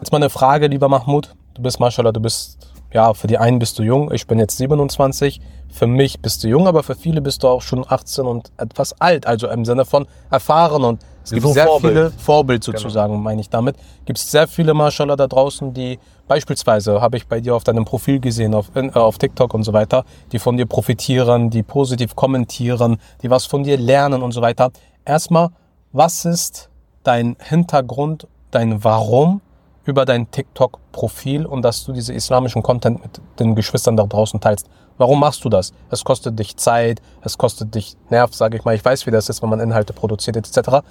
Jetzt 0.00 0.10
mal 0.10 0.18
eine 0.18 0.30
Frage, 0.30 0.68
lieber 0.68 0.88
Mahmoud. 0.88 1.34
Du 1.54 1.62
bist, 1.62 1.80
Mashallah, 1.80 2.12
du 2.12 2.20
bist, 2.20 2.58
ja, 2.92 3.12
für 3.14 3.26
die 3.26 3.38
einen 3.38 3.58
bist 3.58 3.78
du 3.78 3.82
jung. 3.82 4.12
Ich 4.12 4.26
bin 4.26 4.38
jetzt 4.38 4.56
27. 4.56 5.40
Für 5.70 5.86
mich 5.86 6.20
bist 6.20 6.44
du 6.44 6.48
jung, 6.48 6.66
aber 6.66 6.82
für 6.82 6.94
viele 6.94 7.20
bist 7.20 7.42
du 7.42 7.48
auch 7.48 7.62
schon 7.62 7.84
18 7.86 8.26
und 8.26 8.52
etwas 8.58 9.00
alt. 9.00 9.26
Also 9.26 9.48
im 9.48 9.64
Sinne 9.64 9.84
von 9.84 10.06
erfahren 10.30 10.84
und 10.84 11.00
es 11.24 11.30
gibt 11.30 11.42
So 11.42 11.52
sehr 11.52 11.66
Vorbild. 11.66 11.92
viele 11.94 12.10
Vorbild 12.10 12.64
sozusagen, 12.64 13.22
meine 13.22 13.40
ich 13.40 13.48
damit. 13.48 13.76
Gibt 14.04 14.18
es 14.18 14.30
sehr 14.30 14.48
viele, 14.48 14.74
Mashallah, 14.74 15.14
da 15.16 15.26
draußen, 15.28 15.72
die 15.72 15.98
beispielsweise, 16.26 17.00
habe 17.00 17.16
ich 17.16 17.26
bei 17.26 17.40
dir 17.40 17.54
auf 17.54 17.64
deinem 17.64 17.84
Profil 17.84 18.18
gesehen, 18.18 18.54
auf, 18.54 18.74
äh, 18.74 18.90
auf 18.94 19.18
TikTok 19.18 19.54
und 19.54 19.62
so 19.62 19.72
weiter, 19.72 20.04
die 20.32 20.38
von 20.38 20.56
dir 20.56 20.66
profitieren, 20.66 21.48
die 21.50 21.62
positiv 21.62 22.16
kommentieren, 22.16 22.96
die 23.22 23.30
was 23.30 23.46
von 23.46 23.62
dir 23.62 23.76
lernen 23.78 24.22
und 24.22 24.32
so 24.32 24.42
weiter. 24.42 24.70
Erstmal, 25.04 25.50
was 25.92 26.24
ist 26.24 26.70
dein 27.04 27.36
Hintergrund, 27.38 28.26
dein 28.50 28.82
Warum 28.82 29.40
über 29.84 30.04
dein 30.04 30.30
TikTok-Profil 30.30 31.46
und 31.46 31.62
dass 31.62 31.84
du 31.84 31.92
diese 31.92 32.12
islamischen 32.12 32.62
Content 32.62 33.02
mit 33.02 33.20
den 33.38 33.54
Geschwistern 33.54 33.96
da 33.96 34.04
draußen 34.04 34.40
teilst. 34.40 34.68
Warum 34.98 35.20
machst 35.20 35.44
du 35.44 35.48
das? 35.48 35.72
Es 35.90 36.04
kostet 36.04 36.38
dich 36.38 36.56
Zeit, 36.56 37.02
es 37.22 37.38
kostet 37.38 37.74
dich 37.74 37.96
Nerv, 38.10 38.34
sage 38.34 38.56
ich 38.56 38.64
mal. 38.64 38.74
Ich 38.74 38.84
weiß, 38.84 39.06
wie 39.06 39.10
das 39.10 39.28
ist, 39.28 39.42
wenn 39.42 39.48
man 39.48 39.60
Inhalte 39.60 39.92
produziert 39.92 40.36
etc. 40.36 40.84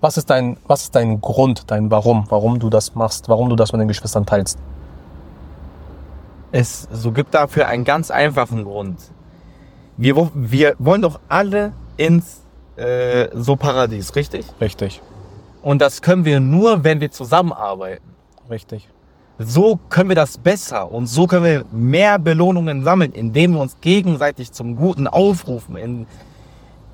Was 0.00 0.16
ist 0.18 0.28
dein, 0.28 0.58
was 0.66 0.82
ist 0.82 0.94
dein 0.94 1.20
Grund, 1.20 1.70
dein 1.70 1.90
Warum, 1.90 2.26
warum 2.28 2.58
du 2.58 2.68
das 2.68 2.94
machst, 2.94 3.28
warum 3.28 3.48
du 3.48 3.56
das 3.56 3.72
mit 3.72 3.80
den 3.80 3.88
Geschwistern 3.88 4.26
teilst? 4.26 4.58
Es 6.52 6.86
so 6.92 7.10
gibt 7.10 7.34
dafür 7.34 7.68
einen 7.68 7.84
ganz 7.84 8.10
einfachen 8.10 8.64
Grund. 8.64 8.98
Wir, 9.96 10.30
wir 10.34 10.74
wollen 10.78 11.02
doch 11.02 11.20
alle 11.28 11.72
ins 11.96 12.42
äh, 12.76 13.28
so 13.32 13.56
Paradies, 13.56 14.14
richtig? 14.16 14.46
Richtig, 14.60 15.00
Und 15.62 15.80
das 15.80 16.02
können 16.02 16.24
wir 16.24 16.40
nur, 16.40 16.84
wenn 16.84 17.00
wir 17.00 17.10
zusammenarbeiten. 17.10 18.04
Richtig. 18.50 18.88
So 19.38 19.80
können 19.88 20.10
wir 20.10 20.16
das 20.16 20.38
besser 20.38 20.90
und 20.90 21.06
so 21.06 21.26
können 21.26 21.44
wir 21.44 21.64
mehr 21.72 22.18
Belohnungen 22.18 22.84
sammeln, 22.84 23.12
indem 23.12 23.54
wir 23.54 23.60
uns 23.60 23.80
gegenseitig 23.80 24.52
zum 24.52 24.76
Guten 24.76 25.08
aufrufen, 25.08 25.76
in, 25.76 26.06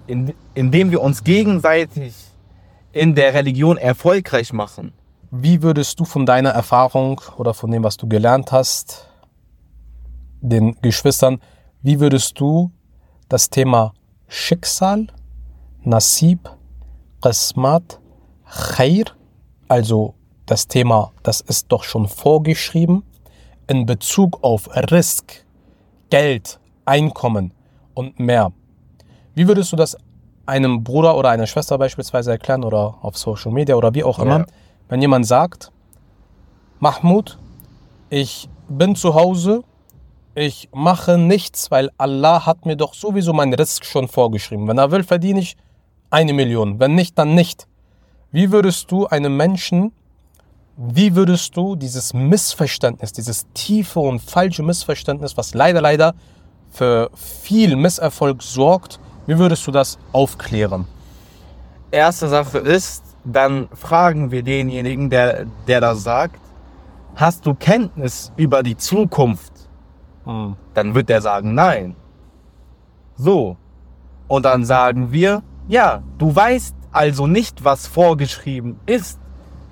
in, 0.06 0.34
indem 0.54 0.90
wir 0.90 1.02
uns 1.02 1.22
gegenseitig 1.22 2.14
in 2.92 3.14
der 3.14 3.34
Religion 3.34 3.76
erfolgreich 3.76 4.52
machen. 4.52 4.92
Wie 5.30 5.62
würdest 5.62 6.00
du 6.00 6.04
von 6.04 6.24
deiner 6.24 6.50
Erfahrung 6.50 7.20
oder 7.36 7.54
von 7.54 7.70
dem, 7.70 7.84
was 7.84 7.96
du 7.96 8.08
gelernt 8.08 8.52
hast, 8.52 9.06
den 10.40 10.76
Geschwistern, 10.80 11.40
wie 11.82 12.00
würdest 12.00 12.40
du 12.40 12.72
das 13.28 13.50
Thema 13.50 13.92
Schicksal, 14.28 15.08
Nasib, 15.82 16.48
Qismat, 17.22 18.00
Khair, 18.44 19.04
also 19.68 20.14
das 20.50 20.66
Thema, 20.66 21.12
das 21.22 21.40
ist 21.40 21.66
doch 21.68 21.84
schon 21.84 22.08
vorgeschrieben, 22.08 23.04
in 23.68 23.86
Bezug 23.86 24.42
auf 24.42 24.68
Risk, 24.90 25.44
Geld, 26.10 26.58
Einkommen 26.84 27.52
und 27.94 28.18
mehr. 28.18 28.52
Wie 29.34 29.46
würdest 29.46 29.70
du 29.72 29.76
das 29.76 29.96
einem 30.46 30.82
Bruder 30.82 31.16
oder 31.16 31.28
einer 31.30 31.46
Schwester 31.46 31.78
beispielsweise 31.78 32.32
erklären 32.32 32.64
oder 32.64 32.96
auf 33.02 33.16
Social 33.16 33.52
Media 33.52 33.76
oder 33.76 33.94
wie 33.94 34.02
auch 34.02 34.18
immer, 34.18 34.40
Ja. 34.40 34.46
wenn 34.88 35.00
jemand 35.00 35.24
sagt, 35.24 35.70
Mahmoud, 36.80 37.38
ich 38.08 38.48
bin 38.68 38.96
zu 38.96 39.14
Hause, 39.14 39.62
ich 40.34 40.68
mache 40.72 41.16
nichts, 41.16 41.70
weil 41.70 41.90
Allah 41.96 42.44
hat 42.46 42.66
mir 42.66 42.74
doch 42.76 42.94
sowieso 42.94 43.32
meinen 43.32 43.54
Risk 43.54 43.84
schon 43.84 44.08
vorgeschrieben. 44.08 44.66
Wenn 44.66 44.78
er 44.78 44.90
will, 44.90 45.04
verdiene 45.04 45.38
ich 45.40 45.56
eine 46.10 46.32
Million. 46.32 46.80
Wenn 46.80 46.96
nicht, 46.96 47.16
dann 47.18 47.36
nicht. 47.36 47.68
Wie 48.32 48.50
würdest 48.50 48.90
du 48.90 49.06
einem 49.06 49.36
Menschen, 49.36 49.92
wie 50.82 51.14
würdest 51.14 51.54
du 51.58 51.76
dieses 51.76 52.14
Missverständnis, 52.14 53.12
dieses 53.12 53.46
tiefe 53.52 54.00
und 54.00 54.20
falsche 54.20 54.62
Missverständnis, 54.62 55.36
was 55.36 55.52
leider, 55.52 55.82
leider 55.82 56.14
für 56.70 57.10
viel 57.14 57.76
Misserfolg 57.76 58.42
sorgt, 58.42 58.98
wie 59.26 59.36
würdest 59.36 59.66
du 59.66 59.72
das 59.72 59.98
aufklären? 60.12 60.86
Erste 61.90 62.28
Sache 62.28 62.58
ist, 62.58 63.04
dann 63.24 63.68
fragen 63.74 64.30
wir 64.30 64.42
denjenigen, 64.42 65.10
der, 65.10 65.44
der 65.66 65.82
das 65.82 66.02
sagt, 66.02 66.40
hast 67.14 67.44
du 67.44 67.54
Kenntnis 67.54 68.32
über 68.36 68.62
die 68.62 68.76
Zukunft? 68.76 69.52
Hm. 70.24 70.56
Dann 70.72 70.94
wird 70.94 71.10
der 71.10 71.20
sagen, 71.20 71.54
nein. 71.54 71.94
So. 73.16 73.58
Und 74.28 74.46
dann 74.46 74.64
sagen 74.64 75.12
wir, 75.12 75.42
ja, 75.68 76.02
du 76.16 76.34
weißt 76.34 76.74
also 76.90 77.26
nicht, 77.26 77.64
was 77.64 77.86
vorgeschrieben 77.86 78.80
ist. 78.86 79.20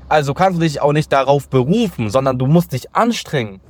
Also 0.08 0.32
kannst 0.34 0.58
du 0.58 0.62
dich 0.62 0.80
auch 0.80 0.92
nicht 0.92 1.12
darauf 1.12 1.48
berufen, 1.48 2.10
sondern 2.10 2.38
du 2.38 2.46
musst 2.46 2.72
dich 2.72 2.94
anstrengen. 2.94 3.60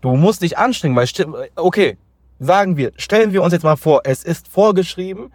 Du 0.00 0.16
musst 0.16 0.42
dich 0.42 0.58
anstrengen, 0.58 0.96
weil, 0.96 1.08
okay, 1.56 1.98
sagen 2.38 2.76
wir, 2.76 2.92
stellen 2.96 3.32
wir 3.32 3.42
uns 3.42 3.52
jetzt 3.52 3.62
mal 3.62 3.76
vor, 3.76 4.02
es 4.04 4.24
ist 4.24 4.48
vorgeschrieben, 4.48 5.32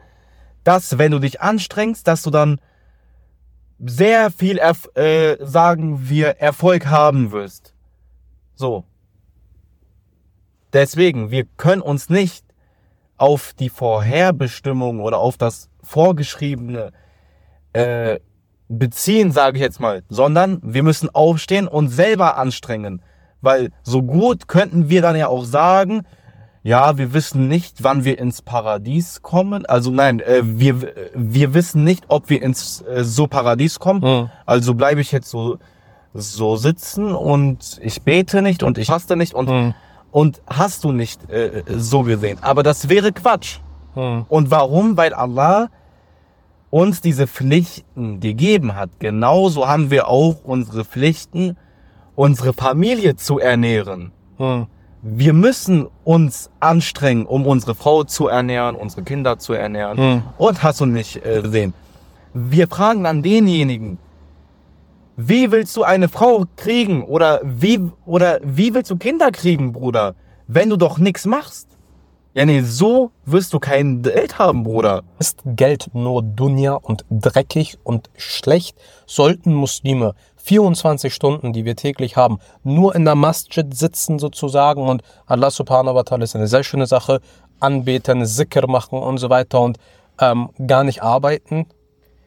dass 0.63 0.97
wenn 0.97 1.11
du 1.11 1.19
dich 1.19 1.41
anstrengst, 1.41 2.07
dass 2.07 2.23
du 2.23 2.31
dann 2.31 2.59
sehr 3.79 4.31
viel, 4.31 4.57
Erf 4.57 4.89
äh, 4.95 5.37
sagen 5.39 6.09
wir, 6.09 6.39
Erfolg 6.39 6.87
haben 6.87 7.31
wirst. 7.31 7.73
So. 8.55 8.85
Deswegen, 10.73 11.29
wir 11.31 11.45
können 11.57 11.81
uns 11.81 12.09
nicht 12.09 12.45
auf 13.17 13.53
die 13.53 13.69
Vorherbestimmung 13.69 14.99
oder 14.99 15.19
auf 15.19 15.37
das 15.37 15.69
Vorgeschriebene 15.83 16.91
äh, 17.73 18.19
beziehen, 18.67 19.31
sage 19.31 19.57
ich 19.57 19.63
jetzt 19.63 19.79
mal, 19.79 20.03
sondern 20.09 20.59
wir 20.63 20.83
müssen 20.83 21.09
aufstehen 21.13 21.67
und 21.67 21.89
selber 21.89 22.37
anstrengen. 22.37 23.01
Weil 23.41 23.69
so 23.83 24.01
gut 24.01 24.47
könnten 24.47 24.89
wir 24.89 25.01
dann 25.01 25.15
ja 25.15 25.27
auch 25.27 25.43
sagen, 25.45 26.01
ja, 26.63 26.97
wir 26.97 27.13
wissen 27.13 27.47
nicht, 27.47 27.83
wann 27.83 28.05
wir 28.05 28.17
ins 28.17 28.41
Paradies 28.41 29.21
kommen. 29.21 29.67
Also 29.67 29.91
nein, 29.91 30.19
äh, 30.19 30.41
wir, 30.43 30.93
wir 31.13 31.53
wissen 31.53 31.83
nicht, 31.83 32.05
ob 32.07 32.29
wir 32.31 32.41
ins 32.41 32.81
äh, 32.81 33.03
so 33.03 33.27
Paradies 33.27 33.77
kommen. 33.79 34.01
Mhm. 34.01 34.29
Also 34.47 34.73
bleibe 34.73 34.99
ich 34.99 35.11
jetzt 35.11 35.29
so, 35.29 35.59
so 36.15 36.55
sitzen 36.55 37.13
und 37.13 37.79
ich 37.83 38.01
bete 38.01 38.41
nicht 38.41 38.63
und 38.63 38.79
ich 38.79 38.89
haste 38.89 39.15
nicht 39.15 39.35
und, 39.35 39.47
Mhm. 39.47 39.73
und 40.09 40.41
hast 40.47 40.83
du 40.83 40.91
nicht 40.91 41.29
äh, 41.29 41.61
so 41.77 42.01
gesehen. 42.01 42.39
Aber 42.41 42.63
das 42.63 42.89
wäre 42.89 43.11
Quatsch. 43.11 43.59
Mhm. 43.93 44.25
Und 44.27 44.49
warum? 44.49 44.97
Weil 44.97 45.13
Allah 45.13 45.67
uns 46.75 46.99
diese 46.99 47.25
Pflichten 47.25 48.19
gegeben 48.19 48.75
hat. 48.75 48.89
Genauso 48.99 49.65
haben 49.65 49.91
wir 49.91 50.09
auch 50.09 50.43
unsere 50.43 50.83
Pflichten, 50.83 51.55
unsere 52.15 52.51
Familie 52.51 53.15
zu 53.15 53.39
ernähren. 53.39 54.11
Mhm. 54.37 54.67
Wir 55.01 55.31
müssen 55.31 55.87
uns 56.03 56.49
anstrengen, 56.59 57.27
um 57.27 57.47
unsere 57.47 57.75
Frau 57.75 58.03
zu 58.03 58.27
ernähren, 58.27 58.75
unsere 58.75 59.03
Kinder 59.03 59.39
zu 59.39 59.53
ernähren. 59.53 59.97
Mhm. 59.97 60.23
Und 60.37 60.63
hast 60.63 60.81
du 60.81 60.85
nicht 60.85 61.25
äh, 61.25 61.41
gesehen. 61.41 61.73
Wir 62.33 62.67
fragen 62.67 63.05
dann 63.05 63.23
denjenigen, 63.23 63.97
wie 65.15 65.53
willst 65.53 65.77
du 65.77 65.83
eine 65.83 66.09
Frau 66.09 66.43
kriegen 66.57 67.03
oder 67.03 67.39
wie 67.41 67.89
oder 68.05 68.41
wie 68.43 68.73
willst 68.73 68.91
du 68.91 68.97
Kinder 68.97 69.31
kriegen, 69.31 69.71
Bruder, 69.71 70.15
wenn 70.47 70.69
du 70.69 70.75
doch 70.75 70.97
nichts 70.97 71.25
machst? 71.25 71.69
Ja, 72.37 72.45
nee, 72.45 72.59
so 72.63 73.11
wirst 73.25 73.53
du 73.53 73.59
kein 73.59 74.01
Geld 74.01 74.37
haben, 74.39 74.63
Bruder. 74.63 75.03
Ist 75.19 75.39
Geld 75.45 75.91
nur 75.93 76.21
Dunja 76.21 76.73
und 76.73 77.05
dreckig 77.09 77.77
und 77.85 78.09
schlecht? 78.17 78.77
Sollten 79.05 79.53
Muslime 79.53 80.15
24 80.43 81.13
Stunden, 81.13 81.53
die 81.53 81.63
wir 81.63 81.77
täglich 81.77 82.17
haben, 82.17 82.39
nur 82.65 82.93
in 82.93 83.05
der 83.05 83.15
Masjid 83.15 83.73
sitzen 83.73 84.19
sozusagen 84.19 84.85
und 84.85 85.01
Allah 85.27 85.49
subhanahu 85.49 85.95
wa 85.95 86.01
ta'ala 86.01 86.23
ist 86.23 86.35
eine 86.35 86.47
sehr 86.47 86.65
schöne 86.65 86.87
Sache, 86.87 87.21
anbeten, 87.61 88.25
Zikr 88.25 88.67
machen 88.67 88.99
und 88.99 89.17
so 89.17 89.29
weiter 89.29 89.61
und 89.61 89.77
ähm, 90.19 90.49
gar 90.67 90.83
nicht 90.83 91.01
arbeiten? 91.01 91.67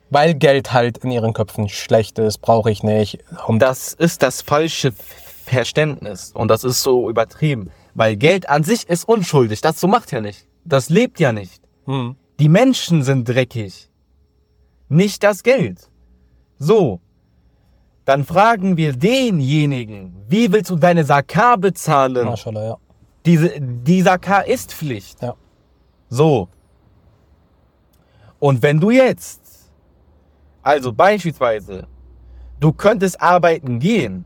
Weil 0.08 0.32
Geld 0.32 0.72
halt 0.72 0.96
in 1.04 1.10
ihren 1.10 1.34
Köpfen 1.34 1.68
schlecht 1.68 2.18
ist, 2.18 2.38
brauche 2.38 2.70
ich 2.70 2.82
nicht. 2.82 3.18
Und 3.46 3.58
Das 3.58 3.92
ist 3.92 4.22
das 4.22 4.40
falsche 4.40 4.94
Verständnis 5.44 6.32
und 6.32 6.48
das 6.48 6.64
ist 6.64 6.82
so 6.82 7.10
übertrieben, 7.10 7.70
weil 7.98 8.16
Geld 8.16 8.48
an 8.48 8.62
sich 8.62 8.88
ist 8.88 9.08
unschuldig, 9.08 9.60
das 9.60 9.80
so 9.80 9.88
macht 9.88 10.12
ja 10.12 10.20
nicht. 10.20 10.46
Das 10.64 10.88
lebt 10.88 11.18
ja 11.18 11.32
nicht. 11.32 11.60
hm, 11.86 12.14
Die 12.38 12.48
Menschen 12.48 13.02
sind 13.02 13.28
dreckig, 13.28 13.90
nicht 14.88 15.22
das 15.24 15.42
Geld. 15.42 15.90
So, 16.58 17.00
dann 18.04 18.24
fragen 18.24 18.76
wir 18.76 18.92
denjenigen, 18.92 20.14
wie 20.28 20.50
willst 20.52 20.70
du 20.70 20.76
deine 20.76 21.04
Zakah 21.04 21.56
bezahlen? 21.56 22.24
Mashallah, 22.26 22.64
ja. 22.70 22.76
Diese, 23.26 23.60
die 23.60 24.02
Zakah 24.04 24.40
ist 24.54 24.72
Pflicht. 24.72 25.20
Ja. 25.20 25.34
So. 26.08 26.48
Und 28.38 28.62
wenn 28.62 28.78
du 28.80 28.90
jetzt, 28.90 29.40
also 30.62 30.92
beispielsweise, 30.92 31.86
du 32.60 32.72
könntest 32.72 33.20
arbeiten 33.20 33.80
gehen 33.80 34.24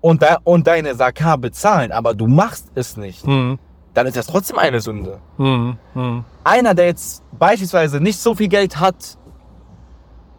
und, 0.00 0.22
da, 0.22 0.38
und 0.44 0.66
deine 0.66 0.96
Zakah 0.96 1.36
bezahlen, 1.36 1.92
aber 1.92 2.14
du 2.14 2.26
machst 2.26 2.68
es 2.74 2.96
nicht, 2.96 3.24
Hm, 3.26 3.58
dann 3.94 4.06
ist 4.06 4.16
das 4.16 4.26
trotzdem 4.26 4.58
eine 4.58 4.80
Sünde. 4.80 5.18
hm, 5.36 5.76
hm, 5.94 6.24
Einer, 6.44 6.74
der 6.74 6.86
jetzt 6.86 7.22
beispielsweise 7.38 8.00
nicht 8.00 8.18
so 8.18 8.34
viel 8.34 8.48
Geld 8.48 8.78
hat 8.78 9.16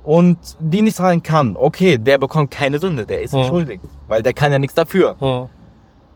und 0.04 0.38
die 0.60 0.82
nicht 0.82 0.96
zahlen 0.96 1.22
kann, 1.22 1.58
okay, 1.58 1.98
der 1.98 2.18
bekommt 2.18 2.52
keine 2.52 2.80
Sünde, 2.80 3.06
der 3.06 3.22
ist 3.22 3.34
nicht 3.34 3.46
Mhm. 3.46 3.50
schuldig, 3.50 3.82
weil 4.08 4.24
der 4.24 4.34
kann 4.34 4.52
ja 4.52 4.60
nichts 4.60 4.76
dafür. 4.76 5.16
hm, 5.20 5.50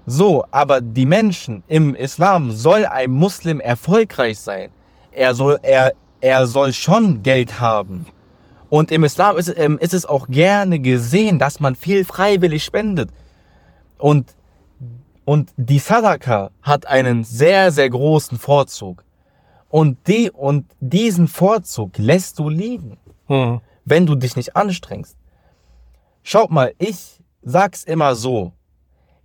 So, 0.08 0.44
aber 0.52 0.82
die 0.82 1.06
Menschen 1.06 1.64
im 1.68 1.94
Islam 1.94 2.52
soll 2.52 2.86
ein 2.86 3.12
Muslim 3.12 3.60
erfolgreich 3.60 4.40
sein. 4.40 4.70
Er 5.12 5.36
soll, 5.36 5.60
er, 5.62 5.94
er 6.22 6.48
soll 6.48 6.74
schon 6.74 7.22
Geld 7.22 7.60
haben. 7.60 8.08
Und 8.70 8.92
im 8.92 9.04
Islam 9.04 9.38
ist, 9.38 9.54
ähm, 9.58 9.78
ist 9.80 9.94
es 9.94 10.06
auch 10.08 10.28
gerne 10.28 10.80
gesehen, 10.80 11.38
dass 11.38 11.60
man 11.60 11.76
viel 11.76 12.04
freiwillig 12.04 12.64
spendet. 12.64 13.10
Und, 14.02 14.36
und 15.26 15.54
die 15.58 15.80
Sadaka 15.80 16.52
hat 16.62 16.88
einen 16.88 17.24
sehr, 17.24 17.72
sehr 17.72 17.90
großen 17.90 18.38
Vorzug. 18.40 19.06
Und 19.70 20.08
die, 20.08 20.32
und 20.32 20.66
diesen 20.80 21.28
Vorzug 21.28 21.98
lässt 21.98 22.40
du 22.40 22.50
liegen 22.50 22.98
hm, 23.28 23.62
wenn 23.86 24.06
du 24.06 24.16
dich 24.16 24.36
nicht 24.36 24.58
anstrengst. 24.58 25.16
Schaut 26.24 26.52
mal, 26.52 26.74
ich 26.80 27.22
sag's 27.42 27.84
immer 27.84 28.16
so. 28.16 28.52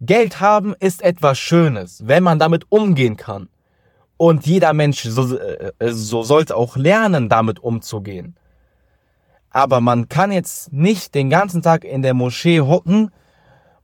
Geld 0.01 0.41
haben 0.41 0.75
ist 0.79 1.03
etwas 1.03 1.39
Schönes, 1.39 2.07
wenn 2.07 2.23
man 2.23 2.39
damit 2.39 2.71
umgehen 2.71 3.17
kann. 3.17 3.49
Und 4.17 4.47
jeder 4.47 4.73
Mensch 4.75 5.03
so, 5.03 5.37
äh, 5.37 5.73
so 5.91 6.23
sollte 6.23 6.55
auch 6.57 6.77
lernen, 6.77 7.29
damit 7.29 7.59
umzugehen. 7.59 8.37
Aber 9.51 9.81
man 9.81 10.09
kann 10.09 10.31
jetzt 10.31 10.73
nicht 10.73 11.15
den 11.15 11.31
ganzen 11.31 11.63
Tag 11.63 11.85
in 11.85 12.03
der 12.03 12.15
Moschee 12.15 12.61
hocken 12.61 13.11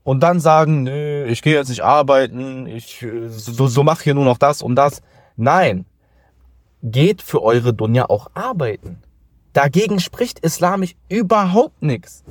und 0.05 0.21
dann 0.23 0.41
sagen, 0.41 0.83
nö, 0.85 1.25
ich 1.27 1.43
gehe 1.43 1.55
jetzt 1.55 1.69
nicht 1.69 1.83
arbeiten, 1.85 2.67
ich 2.67 3.03
äh, 3.03 3.29
so, 3.29 3.67
so 3.67 3.83
mache 3.83 4.05
hier 4.05 4.15
nur 4.15 4.25
noch 4.25 4.39
das 4.39 4.63
und 4.63 4.75
das. 4.77 5.01
Nein, 5.37 5.87
geht 6.83 7.23
für 7.23 7.43
eure 7.43 7.73
Dunja 7.73 8.09
auch 8.09 8.29
arbeiten. 8.35 9.03
Dagegen 9.53 10.01
spricht 10.01 10.39
islamisch 10.41 10.95
überhaupt 11.09 11.83
nichts. 11.83 12.25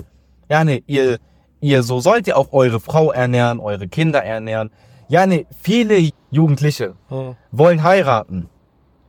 Ja, 0.50 0.64
ne, 0.64 0.84
ihr, 0.88 1.20
ihr, 1.62 1.84
so 1.84 2.00
sollt 2.00 2.28
ihr 2.28 2.38
auch 2.38 2.52
eure 2.52 2.80
Frau 2.80 3.12
ernähren, 3.12 3.60
eure 3.60 3.88
Kinder 3.88 4.24
ernähren. 4.24 4.72
Ja, 5.08 5.26
ne, 5.26 5.46
viele 5.62 6.10
Jugendliche 6.32 6.96
hm, 7.10 7.36
wollen 7.52 7.84
heiraten. 7.84 8.50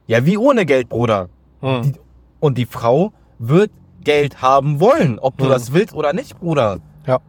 Ja, 0.07 0.27
wie 0.27 0.37
ohne 0.37 0.67
Geld, 0.67 0.89
Bruder. 0.89 1.29
hm. 1.61 1.83
Die, 1.83 1.93
und 2.41 2.59
die 2.59 2.67
Frau 2.67 3.13
wird 3.39 3.71
Geld 4.03 4.43
haben 4.43 4.81
wollen, 4.81 5.19
ob 5.21 5.39
du 5.39 5.45
Mhm. 5.45 5.49
das 5.51 5.73
willst 5.73 5.95
oder 5.95 6.13
nicht, 6.13 6.39
Bruder. 6.41 6.81
Ja. 7.07 7.21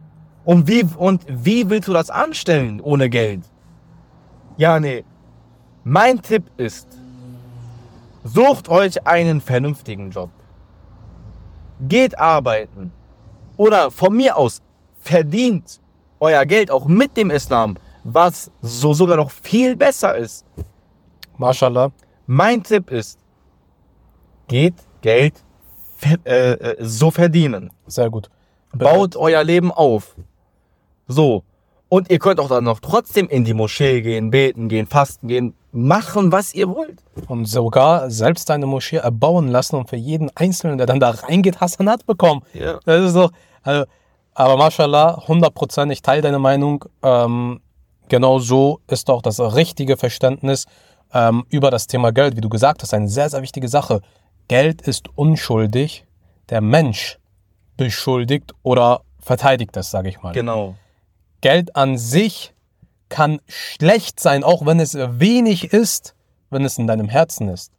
Und 0.44 0.68
wie, 0.68 0.84
und 0.96 1.24
wie 1.28 1.68
willst 1.70 1.88
du 1.88 1.92
das 1.92 2.10
anstellen 2.10 2.80
ohne 2.80 3.08
Geld? 3.08 3.42
Ja, 4.56 4.78
nee. 4.78 5.04
Mein 5.84 6.20
Tipp 6.20 6.44
ist, 6.56 6.86
sucht 8.24 8.68
euch 8.68 9.06
einen 9.06 9.40
vernünftigen 9.40 10.10
Job. 10.10 10.30
Geht 11.80 12.18
arbeiten. 12.18 12.92
Oder 13.56 13.90
von 13.90 14.16
mir 14.16 14.36
aus, 14.36 14.62
verdient 15.00 15.80
euer 16.20 16.44
Geld 16.46 16.70
auch 16.70 16.86
mit 16.86 17.16
dem 17.16 17.30
Islam, 17.30 17.76
was 18.04 18.50
so 18.62 18.94
sogar 18.94 19.16
noch 19.16 19.30
viel 19.30 19.76
besser 19.76 20.16
ist. 20.16 20.44
Mashallah. 21.36 21.90
Mein 22.26 22.62
Tipp 22.62 22.90
ist, 22.90 23.18
geht 24.48 24.74
Geld 25.02 25.34
äh, 26.24 26.52
äh, 26.52 26.76
so 26.80 27.10
verdienen. 27.10 27.70
Sehr 27.86 28.10
gut. 28.10 28.30
Baut 28.72 29.16
euer 29.16 29.44
Leben 29.44 29.70
auf. 29.70 30.16
So. 31.06 31.44
Und 31.88 32.10
ihr 32.10 32.18
könnt 32.18 32.40
auch 32.40 32.48
dann 32.48 32.64
noch 32.64 32.80
trotzdem 32.80 33.28
in 33.28 33.44
die 33.44 33.54
Moschee 33.54 34.00
gehen, 34.00 34.30
beten 34.30 34.68
gehen, 34.68 34.86
fasten 34.86 35.28
gehen, 35.28 35.54
machen, 35.70 36.32
was 36.32 36.54
ihr 36.54 36.68
wollt. 36.68 37.02
Und 37.28 37.44
sogar 37.44 38.10
selbst 38.10 38.50
eine 38.50 38.66
Moschee 38.66 38.96
erbauen 38.96 39.48
lassen 39.48 39.76
und 39.76 39.88
für 39.88 39.96
jeden 39.96 40.30
Einzelnen, 40.34 40.78
der 40.78 40.86
dann 40.86 40.98
da 40.98 41.10
reingeht, 41.10 41.60
Hasanat 41.60 42.06
bekommen. 42.06 42.42
Ja. 42.52 42.80
Das 42.84 43.04
ist 43.04 43.14
doch, 43.14 43.30
also, 43.62 43.84
aber 44.34 44.56
mashallah, 44.56 45.22
100%, 45.26 45.90
ich 45.92 46.02
teile 46.02 46.22
deine 46.22 46.38
Meinung. 46.38 46.84
Ähm, 47.02 47.60
genau 48.08 48.38
so 48.38 48.80
ist 48.88 49.08
auch 49.10 49.22
das 49.22 49.38
richtige 49.38 49.96
Verständnis 49.96 50.66
ähm, 51.12 51.44
über 51.48 51.70
das 51.70 51.86
Thema 51.86 52.12
Geld, 52.12 52.36
wie 52.36 52.40
du 52.40 52.48
gesagt 52.48 52.82
hast, 52.82 52.92
eine 52.92 53.08
sehr, 53.08 53.30
sehr 53.30 53.42
wichtige 53.42 53.68
Sache. 53.68 54.00
Geld 54.48 54.82
ist 54.82 55.08
unschuldig, 55.14 56.04
der 56.50 56.60
Mensch 56.60 57.18
beschuldigt 57.76 58.52
oder 58.62 59.02
verteidigt 59.20 59.76
es, 59.76 59.90
sage 59.90 60.08
ich 60.08 60.20
mal. 60.22 60.32
Genau. 60.32 60.74
Geld 61.44 61.76
an 61.76 61.98
sich 61.98 62.54
kann 63.10 63.38
schlecht 63.46 64.18
sein, 64.18 64.44
auch 64.44 64.64
wenn 64.64 64.80
es 64.80 64.96
wenig 64.96 65.74
ist, 65.74 66.14
wenn 66.48 66.64
es 66.64 66.78
in 66.78 66.86
deinem 66.86 67.10
Herzen 67.10 67.50
ist. 67.50 67.70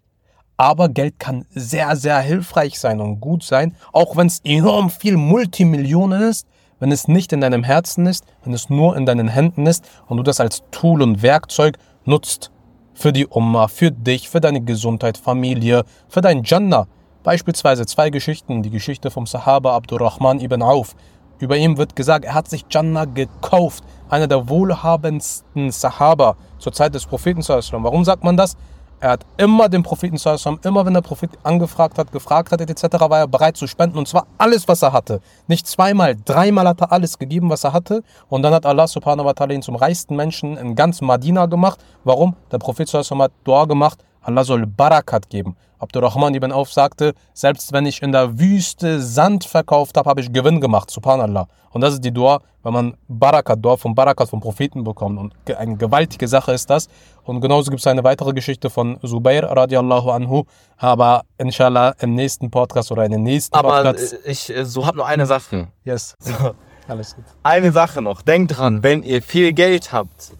Aber 0.55 0.87
Geld 0.87 1.17
kann 1.17 1.47
sehr, 1.49 1.95
sehr 1.95 2.19
hilfreich 2.19 2.79
sein 2.79 3.01
und 3.01 3.19
gut 3.19 3.41
sein, 3.41 3.75
auch 3.91 4.15
wenn 4.15 4.27
es 4.27 4.41
enorm 4.43 4.91
viel 4.91 5.17
Multimillionen 5.17 6.21
ist, 6.21 6.45
wenn 6.79 6.91
es 6.91 7.07
nicht 7.07 7.33
in 7.33 7.41
deinem 7.41 7.63
Herzen 7.63 8.05
ist, 8.05 8.23
wenn 8.43 8.53
es 8.53 8.69
nur 8.69 8.95
in 8.95 9.07
deinen 9.07 9.29
Händen 9.29 9.65
ist 9.65 9.83
und 10.05 10.17
du 10.17 10.23
das 10.23 10.39
als 10.39 10.61
Tool 10.69 11.01
und 11.01 11.23
Werkzeug 11.23 11.79
nutzt 12.03 12.51
für 12.93 13.11
die 13.11 13.25
Umma, 13.25 13.67
für 13.67 13.89
dich, 13.89 14.29
für 14.29 14.41
deine 14.41 14.61
Gesundheit, 14.61 15.17
Familie, 15.17 15.85
für 16.07 16.21
dein 16.21 16.43
Jannah. 16.43 16.85
Beispielsweise 17.23 17.87
zwei 17.87 18.11
Geschichten, 18.11 18.61
die 18.61 18.69
Geschichte 18.69 19.09
vom 19.09 19.25
Sahaba 19.25 19.75
Abdurrahman 19.75 20.39
ibn 20.39 20.61
Auf. 20.61 20.95
Über 21.39 21.57
ihn 21.57 21.77
wird 21.77 21.95
gesagt, 21.95 22.25
er 22.25 22.33
hat 22.33 22.47
sich 22.47 22.65
Jannah 22.69 23.05
gekauft, 23.05 23.83
einer 24.09 24.27
der 24.27 24.47
wohlhabendsten 24.47 25.71
Sahaba 25.71 26.35
zur 26.59 26.71
Zeit 26.71 26.95
des 26.95 27.05
Propheten. 27.05 27.41
Warum 27.47 28.05
sagt 28.05 28.23
man 28.23 28.37
das? 28.37 28.55
Er 29.01 29.09
hat 29.11 29.25
immer 29.37 29.67
den 29.67 29.83
Propheten, 29.83 30.17
immer 30.63 30.85
wenn 30.85 30.93
der 30.93 31.01
Prophet 31.01 31.29
angefragt 31.43 31.97
hat, 31.97 32.13
gefragt 32.13 32.51
hat, 32.51 32.61
etc., 32.61 32.83
war 33.09 33.19
er 33.19 33.27
bereit 33.27 33.57
zu 33.57 33.67
spenden 33.67 33.97
und 33.97 34.07
zwar 34.07 34.25
alles, 34.37 34.67
was 34.69 34.81
er 34.81 34.93
hatte. 34.93 35.19
Nicht 35.47 35.67
zweimal, 35.67 36.15
dreimal 36.23 36.65
hat 36.67 36.79
er 36.79 36.93
alles 36.93 37.19
gegeben, 37.19 37.49
was 37.49 37.65
er 37.65 37.73
hatte 37.73 38.03
und 38.29 38.41
dann 38.41 38.53
hat 38.53 38.65
Allah 38.65 38.87
subhanahu 38.87 39.25
wa 39.25 39.31
ta'ala 39.31 39.51
ihn 39.51 39.61
zum 39.61 39.75
reichsten 39.75 40.15
Menschen 40.15 40.55
in 40.55 40.75
ganz 40.75 41.01
Madina 41.01 41.45
gemacht. 41.45 41.83
Warum? 42.05 42.35
Der 42.51 42.57
Prophet 42.57 42.91
hat 42.91 43.31
Dua 43.43 43.65
gemacht, 43.65 44.03
Allah 44.21 44.45
soll 44.45 44.65
Barakat 44.65 45.29
geben. 45.29 45.57
Abdurrahman 45.79 46.33
ibn 46.35 46.51
Auf 46.51 46.71
sagte, 46.71 47.13
selbst 47.33 47.71
wenn 47.73 47.85
ich 47.85 48.01
in 48.01 48.11
der 48.11 48.39
Wüste 48.39 49.01
Sand 49.01 49.45
verkauft 49.45 49.97
habe, 49.97 50.09
habe 50.09 50.21
ich 50.21 50.31
Gewinn 50.31 50.61
gemacht, 50.61 50.89
subhanallah. 50.89 51.47
Und 51.71 51.81
das 51.81 51.95
ist 51.95 52.05
die 52.05 52.11
Dua, 52.11 52.39
wenn 52.63 52.73
man 52.73 52.97
Barakat, 53.07 53.59
Dua 53.63 53.75
vom 53.75 53.93
Barakat 53.93 54.29
vom 54.29 54.39
Propheten 54.39 54.83
bekommt. 54.83 55.19
Und 55.19 55.33
eine 55.55 55.75
gewaltige 55.75 56.27
Sache 56.27 56.53
ist 56.53 56.69
das. 56.69 56.87
Und 57.23 57.41
genauso 57.41 57.69
gibt 57.69 57.81
es 57.81 57.87
eine 57.87 58.03
weitere 58.03 58.31
Geschichte 58.33 58.69
von 58.69 58.97
Zubair 59.05 59.43
radiallahu 59.43 60.09
anhu. 60.11 60.43
Aber 60.77 61.23
inshallah 61.37 61.93
im 61.99 62.15
nächsten 62.15 62.49
Podcast 62.49 62.91
oder 62.91 63.03
in 63.03 63.11
den 63.11 63.23
nächsten 63.23 63.53
Aber 63.55 63.83
Podcast. 63.83 64.13
äh, 64.13 64.31
ich 64.31 64.55
äh, 64.55 64.63
so 64.65 64.85
hab 64.85 64.95
nur 64.95 65.05
eine 65.05 65.25
Sache. 65.25 65.67
Yes. 65.83 66.15
So, 66.19 66.55
Alles 66.87 67.15
gut. 67.15 67.25
eine 67.43 67.71
Sache 67.71 68.01
noch. 68.01 68.21
Denkt 68.21 68.57
dran, 68.57 68.81
wenn 68.83 69.03
ihr 69.03 69.21
viel 69.21 69.51
Geld 69.53 69.91
habt, 69.91 70.31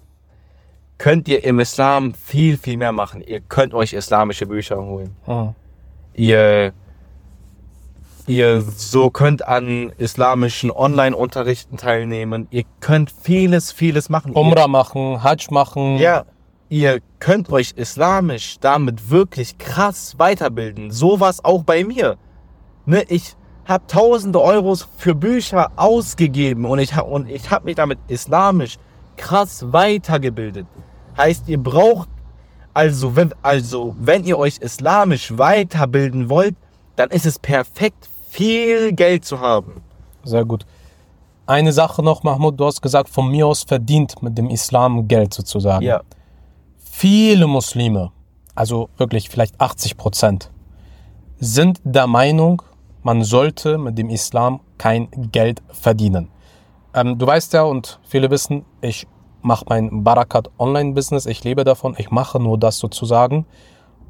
könnt 0.98 1.28
ihr 1.28 1.44
im 1.44 1.60
Islam 1.60 2.14
viel, 2.14 2.58
viel 2.58 2.78
mehr 2.78 2.92
machen. 2.92 3.22
Ihr 3.22 3.42
könnt 3.42 3.74
euch 3.74 3.94
islamische 3.94 4.46
Bücher 4.46 4.78
holen. 4.78 5.16
Mhm. 5.28 5.56
Ihr, 6.14 6.74
ihr 8.28 8.62
so 8.62 9.10
könnt 9.10 9.46
an 9.46 9.92
islamischen 9.98 10.72
Online-Unterrichten 10.72 11.78
teilnehmen. 11.78 12.48
Ihr 12.52 12.64
könnt 12.80 13.12
vieles, 13.12 13.72
vieles 13.72 14.10
machen. 14.10 14.32
Umrah 14.34 14.68
machen, 14.68 15.22
Hajj 15.22 15.48
machen. 15.52 15.98
Ihr, 15.98 16.02
ja, 16.02 16.26
ihr 16.70 17.00
könnt 17.20 17.52
euch 17.52 17.74
islamisch 17.76 18.58
damit 18.62 19.10
wirklich 19.10 19.58
krass 19.58 20.16
weiterbilden. 20.18 20.92
Sowas 20.92 21.44
auch 21.44 21.64
bei 21.64 21.84
mir. 21.84 22.18
Ne, 22.86 23.04
ich 23.10 23.36
habe 23.66 23.86
tausende 23.88 24.40
Euros 24.42 24.88
für 24.98 25.16
Bücher 25.16 25.72
ausgegeben 25.76 26.66
und 26.66 26.80
ich 26.80 26.96
und 26.96 27.30
ich 27.30 27.50
habe 27.50 27.66
mich 27.66 27.76
damit 27.76 27.98
islamisch 28.08 28.78
krass 29.18 29.66
weitergebildet. 29.72 30.68
Heißt, 31.18 31.48
ihr 31.48 31.62
braucht 31.62 32.10
also 32.76 33.16
wenn 33.16 33.34
also 33.42 33.96
wenn 33.98 34.26
ihr 34.26 34.38
euch 34.38 34.58
islamisch 34.58 35.38
weiterbilden 35.38 36.30
wollt, 36.30 36.56
dann 36.98 37.10
ist 37.10 37.26
es 37.26 37.40
perfekt 37.40 38.10
viel 38.30 38.92
Geld 38.92 39.24
zu 39.24 39.40
haben. 39.40 39.82
Sehr 40.26 40.44
gut. 40.44 40.66
Eine 41.48 41.72
Sache 41.72 42.04
noch, 42.04 42.24
Mahmoud, 42.24 42.60
du 42.60 42.66
hast 42.66 42.82
gesagt, 42.82 43.08
von 43.08 43.30
mir 43.30 43.48
aus 43.48 43.64
verdient 43.64 44.22
mit 44.22 44.38
dem 44.38 44.50
Islam 44.50 45.08
Geld 45.08 45.34
sozusagen. 45.34 45.86
Ja. 45.86 46.02
Viele 46.78 47.48
Muslime, 47.48 48.12
also 48.56 48.90
wirklich 48.98 49.30
vielleicht 49.30 49.60
80 49.62 49.96
Prozent, 49.96 50.52
sind 51.40 51.80
der 51.84 52.08
Meinung, 52.08 52.62
man 53.04 53.24
sollte 53.24 53.78
mit 53.78 53.98
dem 53.98 54.10
Islam 54.10 54.60
kein 54.78 55.08
Geld 55.32 55.62
verdienen. 55.70 56.30
Ähm, 56.96 57.18
du 57.18 57.28
weißt 57.28 57.52
ja 57.52 57.64
und 57.64 58.00
viele 58.04 58.32
wissen, 58.32 58.64
ich 58.80 59.06
mache 59.42 59.66
mein 59.68 60.06
Barakat 60.06 60.50
Online-Business, 60.58 61.26
ich 61.26 61.44
lebe 61.44 61.66
davon, 61.66 61.94
ich 61.98 62.10
mache 62.10 62.40
nur 62.40 62.58
das 62.58 62.80
sozusagen. 62.80 63.46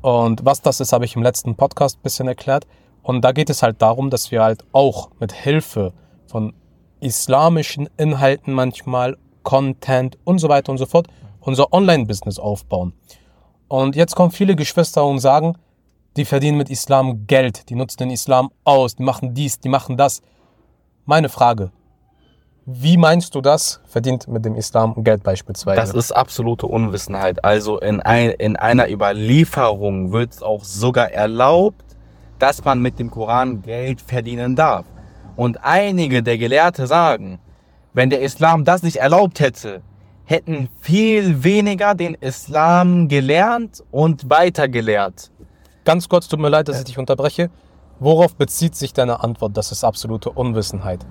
Und 0.01 0.45
was 0.45 0.61
das 0.61 0.79
ist, 0.79 0.93
habe 0.93 1.03
ich 1.03 1.15
im 1.15 1.23
letzten 1.23 1.55
Podcast 1.55 1.97
ein 1.97 2.03
bisschen 2.03 2.27
erklärt. 2.27 2.67
Und 3.01 3.21
da 3.25 3.31
geht 3.31 3.49
es 3.49 3.63
halt 3.63 3.81
darum, 3.81 4.11
dass 4.11 4.29
wir 4.29 4.43
halt 4.43 4.63
auch 4.71 5.09
mit 5.19 5.31
Hilfe 5.33 5.93
von 6.27 6.53
islamischen 6.99 7.89
Inhalten 7.97 8.53
manchmal, 8.53 9.17
Content 9.41 10.17
und 10.23 10.37
so 10.37 10.47
weiter 10.47 10.71
und 10.71 10.77
so 10.77 10.85
fort, 10.85 11.07
unser 11.39 11.73
Online-Business 11.73 12.37
aufbauen. 12.37 12.93
Und 13.67 13.95
jetzt 13.95 14.15
kommen 14.15 14.31
viele 14.31 14.55
Geschwister 14.55 15.03
und 15.05 15.19
sagen, 15.19 15.57
die 16.17 16.25
verdienen 16.25 16.57
mit 16.57 16.69
Islam 16.69 17.25
Geld, 17.25 17.69
die 17.69 17.75
nutzen 17.75 17.97
den 17.97 18.11
Islam 18.11 18.51
aus, 18.63 18.95
die 18.95 19.03
machen 19.03 19.33
dies, 19.33 19.59
die 19.59 19.69
machen 19.69 19.97
das. 19.97 20.21
Meine 21.05 21.29
Frage, 21.29 21.71
wie 22.67 22.97
meinst 22.97 23.35
du 23.35 23.41
das, 23.41 23.79
verdient 23.85 24.27
mit 24.27 24.43
dem 24.43 24.55
Islam 24.55 25.03
Geld 25.03 25.21
beispielsweise? 25.21 25.79
Das 25.79 25.93
ist 25.93 26.11
absolute 26.11 26.65
Unwissenheit. 26.65 27.45
Also 27.45 27.79
in, 27.79 28.01
ein, 28.01 28.31
in 28.31 28.55
einer 28.55 28.89
Überlieferung 28.89 30.11
wird 30.11 30.33
es 30.33 30.41
auch 30.41 30.63
sogar 30.63 31.11
erlaubt, 31.11 31.83
dass 32.39 32.65
man 32.65 32.81
mit 32.81 32.97
dem 32.97 33.11
Koran 33.11 33.61
Geld 33.61 34.01
verdienen 34.01 34.55
darf. 34.55 34.85
Und 35.35 35.63
einige 35.63 36.23
der 36.23 36.39
Gelehrte 36.39 36.87
sagen, 36.87 37.39
wenn 37.93 38.09
der 38.09 38.21
Islam 38.21 38.65
das 38.65 38.81
nicht 38.81 38.97
erlaubt 38.97 39.39
hätte, 39.39 39.83
hätten 40.23 40.69
viel 40.81 41.43
weniger 41.43 41.93
den 41.93 42.15
Islam 42.15 43.07
gelernt 43.07 43.83
und 43.91 44.27
weitergelehrt. 44.27 45.29
Ganz 45.83 46.09
kurz, 46.09 46.27
tut 46.27 46.39
mir 46.39 46.49
leid, 46.49 46.67
dass 46.67 46.79
ich 46.79 46.85
dich 46.85 46.97
unterbreche. 46.97 47.51
Worauf 47.99 48.35
bezieht 48.35 48.75
sich 48.75 48.91
deine 48.91 49.23
Antwort? 49.23 49.55
Das 49.55 49.71
ist 49.71 49.83
absolute 49.83 50.31
Unwissenheit. 50.31 51.05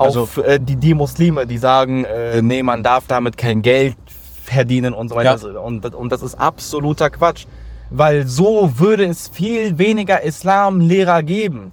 Also 0.00 0.28
äh, 0.42 0.58
die, 0.58 0.76
die 0.76 0.94
Muslime, 0.94 1.46
die 1.46 1.58
sagen, 1.58 2.04
äh, 2.04 2.40
nee, 2.42 2.62
man 2.62 2.82
darf 2.82 3.06
damit 3.06 3.36
kein 3.36 3.62
Geld 3.62 3.96
verdienen 4.44 4.94
und 4.94 5.10
so 5.10 5.16
weiter. 5.16 5.52
Ja. 5.52 5.60
Und, 5.60 5.94
und 5.94 6.10
das 6.10 6.22
ist 6.22 6.34
absoluter 6.36 7.10
Quatsch. 7.10 7.46
Weil 7.90 8.26
so 8.26 8.78
würde 8.78 9.04
es 9.04 9.28
viel 9.28 9.78
weniger 9.78 10.22
Islamlehrer 10.22 11.22
geben. 11.22 11.72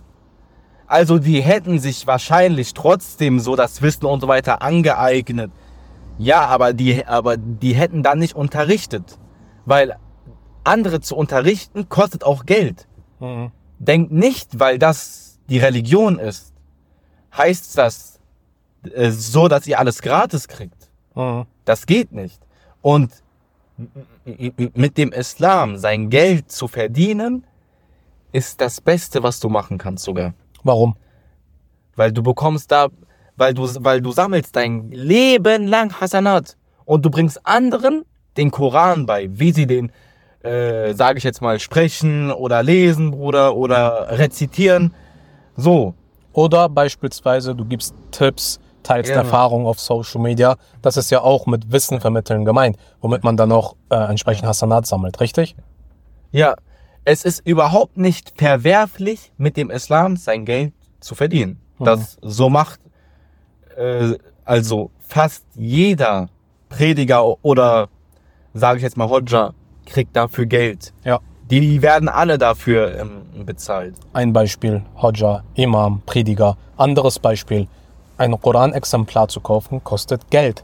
Also 0.87 1.19
die 1.19 1.41
hätten 1.41 1.79
sich 1.79 2.07
wahrscheinlich 2.07 2.73
trotzdem 2.73 3.39
so 3.39 3.55
das 3.55 3.81
Wissen 3.81 4.05
und 4.05 4.21
so 4.21 4.27
weiter 4.27 4.61
angeeignet. 4.61 5.51
Ja, 6.17 6.45
aber 6.47 6.73
die, 6.73 7.05
aber 7.05 7.37
die 7.37 7.75
hätten 7.75 8.03
dann 8.03 8.19
nicht 8.19 8.35
unterrichtet. 8.35 9.19
Weil 9.65 9.97
andere 10.63 11.01
zu 11.01 11.15
unterrichten 11.15 11.87
kostet 11.87 12.23
auch 12.23 12.45
Geld. 12.45 12.87
Mhm. 13.19 13.51
Denkt 13.79 14.11
nicht, 14.11 14.59
weil 14.59 14.79
das 14.79 15.39
die 15.49 15.59
Religion 15.59 16.19
ist, 16.19 16.53
heißt 17.37 17.77
das 17.77 18.16
äh, 18.93 19.11
so, 19.11 19.47
dass 19.47 19.67
ihr 19.67 19.79
alles 19.79 20.01
gratis 20.01 20.47
kriegt. 20.47 20.89
Mhm. 21.15 21.45
Das 21.65 21.85
geht 21.85 22.11
nicht. 22.11 22.39
Und 22.81 23.11
mit 24.73 24.97
dem 24.97 25.11
Islam 25.11 25.77
sein 25.77 26.09
Geld 26.09 26.51
zu 26.51 26.67
verdienen, 26.67 27.45
ist 28.31 28.59
das 28.61 28.81
Beste, 28.81 29.23
was 29.23 29.39
du 29.39 29.49
machen 29.49 29.77
kannst 29.77 30.03
sogar. 30.03 30.33
Warum? 30.63 30.95
Weil 31.95 32.11
du 32.11 32.21
bekommst 32.21 32.71
da, 32.71 32.87
weil 33.35 33.53
du, 33.53 33.67
weil 33.79 34.01
du 34.01 34.11
sammelst 34.11 34.55
dein 34.55 34.91
Leben 34.91 35.67
lang 35.67 35.99
Hasanat. 35.99 36.57
Und 36.85 37.05
du 37.05 37.09
bringst 37.09 37.45
anderen 37.45 38.05
den 38.37 38.51
Koran 38.51 39.05
bei, 39.05 39.27
wie 39.31 39.51
sie 39.51 39.65
den, 39.65 39.91
äh, 40.43 40.93
sage 40.93 41.17
ich 41.17 41.23
jetzt 41.23 41.41
mal, 41.41 41.59
sprechen 41.59 42.31
oder 42.31 42.63
lesen, 42.63 43.11
Bruder, 43.11 43.55
oder 43.55 44.17
rezitieren. 44.17 44.93
So. 45.55 45.93
Oder 46.33 46.69
beispielsweise, 46.69 47.55
du 47.55 47.65
gibst 47.65 47.95
Tipps, 48.11 48.59
teilst 48.87 49.09
Genau. 49.09 49.23
Erfahrungen 49.23 49.65
auf 49.65 49.79
Social 49.79 50.21
Media. 50.21 50.55
Das 50.81 50.97
ist 50.97 51.09
ja 51.11 51.21
auch 51.21 51.45
mit 51.45 51.71
Wissen 51.71 51.99
vermitteln 51.99 52.45
gemeint, 52.45 52.77
womit 53.01 53.23
man 53.23 53.37
dann 53.37 53.51
auch 53.51 53.75
äh, 53.89 53.95
entsprechend 53.95 54.47
Hasanat 54.47 54.85
sammelt, 54.85 55.19
richtig? 55.19 55.55
Ja, 56.31 56.55
es 57.05 57.23
ist 57.23 57.45
überhaupt 57.45 57.97
nicht 57.97 58.33
verwerflich, 58.37 59.31
mit 59.37 59.57
dem 59.57 59.69
Islam 59.69 60.17
sein 60.17 60.45
Geld 60.45 60.73
zu 60.99 61.15
verdienen. 61.15 61.59
Das 61.79 62.17
so 62.21 62.49
macht 62.49 62.79
äh, 63.77 64.15
also 64.43 64.89
fast 64.99 65.45
jeder 65.55 66.29
Prediger 66.69 67.43
oder 67.45 67.89
sage 68.53 68.77
ich 68.77 68.83
jetzt 68.83 68.97
mal 68.97 69.09
Hodja 69.09 69.53
kriegt 69.85 70.15
dafür 70.15 70.45
Geld. 70.45 70.93
Ja. 71.03 71.19
Die 71.49 71.81
werden 71.81 72.09
alle 72.09 72.37
dafür 72.37 72.99
ähm, 72.99 73.45
bezahlt. 73.45 73.95
Ein 74.11 74.33
Beispiel, 74.33 74.83
Hodja, 75.01 75.43
Imam, 75.53 76.01
Prediger. 76.05 76.57
Anderes 76.75 77.19
Beispiel, 77.19 77.67
ein 78.17 78.39
Koran-Exemplar 78.39 79.27
zu 79.27 79.41
kaufen, 79.41 79.83
kostet 79.83 80.29
Geld. 80.29 80.63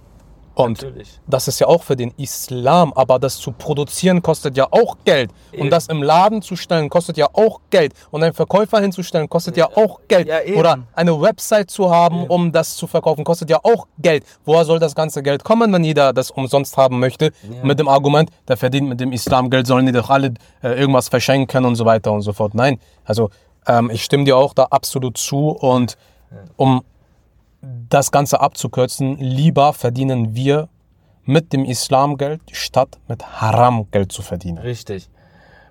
Und 0.56 0.84
Natürlich. 0.84 1.20
das 1.26 1.48
ist 1.48 1.60
ja 1.60 1.68
auch 1.68 1.82
für 1.82 1.96
den 1.96 2.14
Islam, 2.18 2.94
aber 2.94 3.18
das 3.18 3.38
zu 3.38 3.52
produzieren 3.52 4.22
kostet 4.22 4.56
ja 4.56 4.68
auch 4.70 4.98
Geld. 5.04 5.32
Und 5.52 5.60
Eben. 5.60 5.70
das 5.72 5.88
im 5.88 6.04
Laden 6.04 6.44
zu 6.44 6.56
stellen 6.56 6.90
kostet 6.90 7.18
ja 7.18 7.28
auch 7.34 7.62
Geld. 7.72 7.94
Und 8.12 8.22
einen 8.22 8.34
Verkäufer 8.34 8.80
hinzustellen 8.80 9.28
kostet 9.28 9.58
ja, 9.58 9.68
auch 9.76 10.02
Geld. 10.08 10.28
Ja, 10.28 10.42
eben. 10.42 10.60
Oder 10.60 10.84
eine 10.94 11.20
Website 11.20 11.72
zu 11.72 11.90
haben, 11.90 12.28
um 12.28 12.52
das 12.52 12.76
zu 12.76 12.86
verkaufen, 12.86 13.24
kostet 13.24 13.50
ja 13.50 13.60
auch 13.64 13.88
Geld. 13.98 14.26
Woher 14.46 14.64
soll 14.64 14.78
das 14.78 14.94
ganze 14.94 15.24
Geld 15.24 15.44
kommen, 15.44 15.74
wenn 15.74 15.84
jeder 15.84 16.14
das 16.14 16.30
umsonst 16.30 16.78
haben 16.78 17.00
möchte? 17.00 17.32
Mit 17.64 17.80
dem 17.80 17.88
Argument, 17.88 18.30
der 18.48 18.58
verdient 18.58 18.88
mit 18.88 19.00
dem 19.00 19.12
Islam 19.12 19.50
Geld, 19.50 19.66
sollen 19.66 19.88
die 19.88 19.92
doch 19.92 20.12
alle 20.12 20.36
äh, 20.62 20.80
irgendwas 20.80 21.10
verschenken 21.10 21.66
und 21.66 21.76
so 21.76 21.86
weiter 21.86 22.12
und 22.12 22.22
so 22.22 22.32
fort. 22.32 22.54
Nein, 22.54 22.80
also 23.06 23.32
ähm, 23.66 23.90
ich 23.90 24.04
stimme 24.04 24.26
dir 24.26 24.38
auch 24.38 24.54
da 24.54 24.66
absolut 24.66 25.18
zu 25.18 25.50
und 25.50 25.98
um 26.58 26.84
das 27.90 28.12
Ganze 28.12 28.42
abzukürzen, 28.42 29.18
lieber 29.18 29.74
verdienen 29.74 30.36
wir 30.36 30.70
mit 31.26 31.54
dem 31.54 31.64
Islam 31.64 32.18
Geld, 32.18 32.42
statt 32.52 33.00
mit 33.08 33.42
Haram 33.42 33.88
Geld 33.92 34.12
zu 34.12 34.22
verdienen. 34.22 34.58
Richtig. 34.58 35.10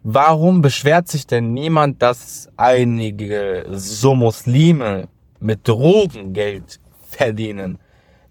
Warum 0.03 0.63
beschwert 0.63 1.09
sich 1.09 1.27
denn 1.27 1.53
niemand, 1.53 2.03
dass 2.03 2.49
einige 2.57 3.67
so 3.71 4.15
Muslime 4.15 5.09
mit 5.39 5.69
Drogen 5.69 6.33
Geld 6.33 6.81
verdienen? 7.09 7.79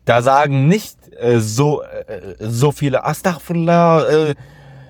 Da 0.06 0.21
sagen 0.21 0.67
nicht 0.67 0.97
äh, 1.19 1.39
so 1.39 1.84
äh, 1.84 2.36
so 2.39 2.71
viele 2.71 3.06
Astaghfirullah, 3.06 4.04
äh, 4.04 4.36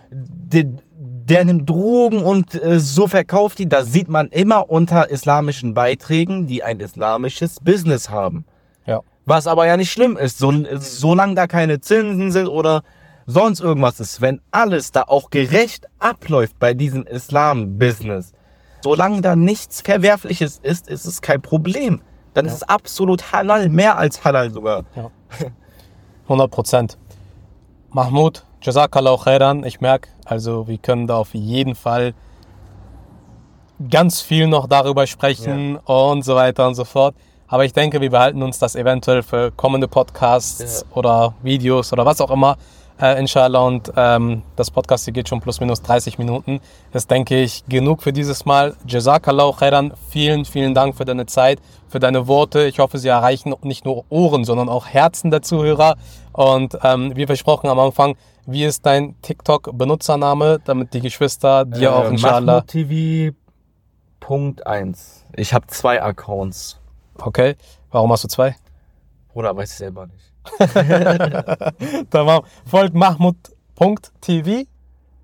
der, 0.10 0.66
der 0.92 1.46
nimmt 1.46 1.70
Drogen 1.70 2.24
und 2.24 2.56
äh, 2.56 2.80
so 2.80 3.08
verkauft 3.08 3.60
die. 3.60 3.70
Das 3.70 3.92
sieht 3.92 4.08
man 4.08 4.30
immer 4.30 4.70
unter 4.70 5.10
islamischen 5.10 5.74
Beiträgen, 5.74 6.48
die 6.48 6.64
ein 6.64 6.80
islamisches 6.80 7.60
Business 7.60 8.10
haben. 8.10 8.46
Ja. 8.86 9.02
Was 9.26 9.48
aber 9.48 9.68
ja 9.68 9.78
nicht 9.78 9.92
schlimm 9.92 10.18
ist, 10.18 10.40
so, 10.40 10.52
solange 10.76 11.36
da 11.36 11.48
keine 11.48 11.80
Zinsen 11.80 12.32
sind 12.32 12.48
oder 12.48 12.84
sonst 13.26 13.60
irgendwas 13.60 14.00
ist, 14.00 14.22
wenn 14.22 14.42
alles 14.52 14.92
da 14.92 15.04
auch 15.04 15.30
gerecht 15.30 15.88
abläuft 16.00 16.58
bei 16.60 16.74
diesem 16.74 17.04
Islam-Business, 17.04 18.34
solange 18.84 19.22
da 19.22 19.36
nichts 19.36 19.82
Verwerfliches 19.82 20.60
ist, 20.64 20.88
ist 20.88 21.06
es 21.06 21.22
kein 21.22 21.42
Problem. 21.42 22.02
Dann 22.34 22.46
ist 22.46 22.54
es 22.54 22.64
absolut 22.64 23.32
halal, 23.32 23.70
mehr 23.70 23.98
als 23.98 24.24
halal 24.24 24.52
sogar. 24.52 24.86
100 26.24 26.50
Prozent. 26.50 26.98
Mahmoud, 27.90 28.46
Jazakallah 28.62 29.18
khairan. 29.18 29.66
Ich 29.66 29.82
merke, 29.82 30.10
also 30.26 30.68
wir 30.68 30.78
können 30.78 31.08
da 31.08 31.18
auf 31.18 31.34
jeden 31.34 31.76
Fall 31.76 32.14
ganz 33.90 34.22
viel 34.22 34.48
noch 34.48 34.68
darüber 34.68 35.08
sprechen 35.08 35.78
und 35.78 36.24
so 36.24 36.36
weiter 36.36 36.68
und 36.68 36.76
so 36.76 36.86
fort. 36.86 37.16
Aber 37.52 37.66
ich 37.66 37.74
denke, 37.74 38.00
wir 38.00 38.10
behalten 38.10 38.42
uns 38.44 38.60
das 38.60 38.76
eventuell 38.76 39.24
für 39.24 39.52
kommende 39.52 39.90
Podcasts 39.90 40.86
oder 40.92 41.34
Videos 41.44 41.92
oder 41.92 42.06
was 42.06 42.22
auch 42.22 42.32
immer. 42.32 42.56
Äh, 42.98 43.20
inshallah. 43.20 43.60
Und 43.60 43.92
ähm, 43.98 44.44
das 44.56 44.72
Podcast 44.72 45.04
hier 45.04 45.14
geht 45.14 45.28
schon 45.28 45.42
plus 45.42 45.60
minus 45.60 45.82
30 45.82 46.18
Minuten. 46.18 46.62
Das 46.94 47.08
denke 47.08 47.42
ich 47.42 47.66
genug 47.68 48.04
für 48.04 48.14
dieses 48.14 48.46
Mal. 48.46 48.74
Jazakallah 48.88 49.52
khairan. 49.52 49.92
Vielen, 50.10 50.46
vielen 50.46 50.74
Dank 50.74 50.96
für 50.96 51.04
deine 51.04 51.26
Zeit, 51.26 51.60
für 51.90 52.00
deine 52.00 52.26
Worte. 52.28 52.64
Ich 52.68 52.80
hoffe, 52.80 53.00
sie 53.00 53.10
erreichen 53.10 53.54
nicht 53.64 53.84
nur 53.84 54.06
Ohren, 54.08 54.46
sondern 54.46 54.70
auch 54.70 54.88
Herzen 54.88 55.30
der 55.30 55.42
Zuhörer. 55.42 55.98
Und 56.32 56.78
ähm, 56.84 57.12
wie 57.18 57.26
versprochen 57.26 57.70
am 57.70 57.80
Anfang, 57.80 58.16
wie 58.46 58.64
ist 58.64 58.86
dein 58.86 59.22
TikTok-Benutzername, 59.24 60.60
damit 60.64 60.94
die 60.94 61.02
Geschwister 61.02 61.66
dir 61.66 61.94
auch 61.94 62.10
inshallah. 62.10 62.62
TV 62.62 63.36
Punkt 64.22 64.66
1. 64.66 65.26
Ich 65.36 65.54
habe 65.54 65.68
zwei 65.68 66.02
Accounts. 66.02 66.81
Okay, 67.22 67.56
warum 67.92 68.12
hast 68.12 68.24
du 68.24 68.28
zwei? 68.28 68.56
Bruder, 69.34 69.56
weiß 69.56 69.72
ich 69.72 69.78
selber 69.78 70.08
nicht. 70.08 70.34
Tamam. 72.10 72.44
Folgt 72.66 72.94
Mahmud.tv, 72.96 74.66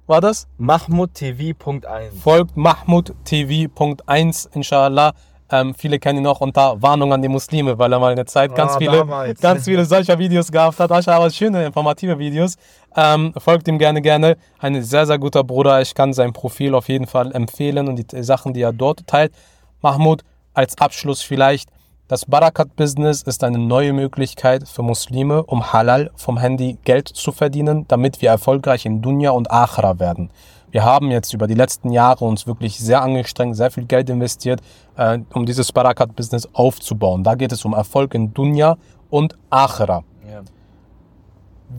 war 0.06 0.22
das? 0.22 0.48
Mahmoud 0.58 1.14
TV 1.14 1.54
Punkt 1.58 1.86
1. 1.86 2.18
Folgt 2.22 2.56
Mahmud 2.56 3.14
TV.1, 3.26 4.48
inshallah. 4.54 5.14
Ähm, 5.50 5.74
viele 5.76 5.98
kennen 5.98 6.20
ihn 6.20 6.28
auch 6.28 6.42
unter 6.42 6.82
Warnung 6.82 7.14
an 7.14 7.22
die 7.22 7.30
Muslime, 7.30 7.78
weil 7.80 7.92
er 7.94 8.00
mal 8.00 8.12
eine 8.12 8.26
Zeit 8.26 8.54
ganz 8.54 8.74
Ah, 8.74 8.78
viele, 8.80 8.98
damals. 8.98 9.40
ganz 9.40 9.64
viele 9.64 9.86
solcher 9.86 10.20
Videos 10.20 10.52
gehabt 10.52 10.78
hat. 10.80 10.92
Ascha, 10.92 11.14
aber 11.16 11.30
schöne, 11.30 11.66
informative 11.66 12.20
Videos. 12.20 12.56
Ähm, 12.96 13.34
folgt 13.38 13.68
ihm 13.70 13.78
gerne, 13.80 14.02
gerne. 14.02 14.38
Ein 14.60 14.84
sehr, 14.84 15.06
sehr 15.06 15.18
guter 15.18 15.44
Bruder. 15.46 15.82
Ich 15.82 15.96
kann 15.96 16.12
sein 16.14 16.34
Profil 16.34 16.76
auf 16.76 16.90
jeden 16.90 17.08
Fall 17.08 17.32
empfehlen 17.34 17.88
und 17.88 17.96
die 18.12 18.24
Sachen, 18.24 18.54
die 18.54 18.62
er 18.62 18.74
dort 18.74 19.08
teilt. 19.08 19.34
Mahmoud, 19.82 20.24
als 20.54 20.78
Abschluss 20.80 21.22
vielleicht. 21.22 21.70
Das 22.10 22.24
Barakat-Business 22.24 23.24
ist 23.24 23.43
eine 23.43 23.58
neue 23.60 23.91
Möglichkeit 23.91 24.65
für 24.65 24.82
Muslime, 24.82 25.43
um 25.43 25.74
halal 25.74 26.10
vom 26.15 26.38
Handy 26.38 26.78
Geld 26.86 27.10
zu 27.10 27.34
verdienen, 27.34 27.84
damit 27.89 28.22
wir 28.22 28.30
erfolgreich 28.30 28.86
in 28.86 29.02
Dunya 29.02 29.32
und 29.32 29.52
Akhira 29.52 30.00
werden. 30.00 30.30
Wir 30.72 30.86
haben 30.86 31.12
jetzt 31.12 31.34
über 31.34 31.48
die 31.48 31.54
letzten 31.54 31.91
Jahre 31.91 32.24
uns 32.24 32.48
wirklich 32.48 32.80
sehr 32.80 33.02
angestrengt, 33.02 33.58
sehr 33.58 33.72
viel 33.72 33.84
Geld 33.84 34.10
investiert, 34.10 34.62
äh, 34.96 35.20
um 35.34 35.46
dieses 35.46 35.74
Barakat-Business 35.74 36.48
aufzubauen. 36.54 37.26
Da 37.26 37.36
geht 37.36 37.52
es 37.52 37.65
um 37.65 37.74
Erfolg 37.74 38.13
in 38.13 38.34
Dunya 38.34 38.78
und 39.10 39.38
Akhira. 39.50 40.06
Ja. 40.32 40.43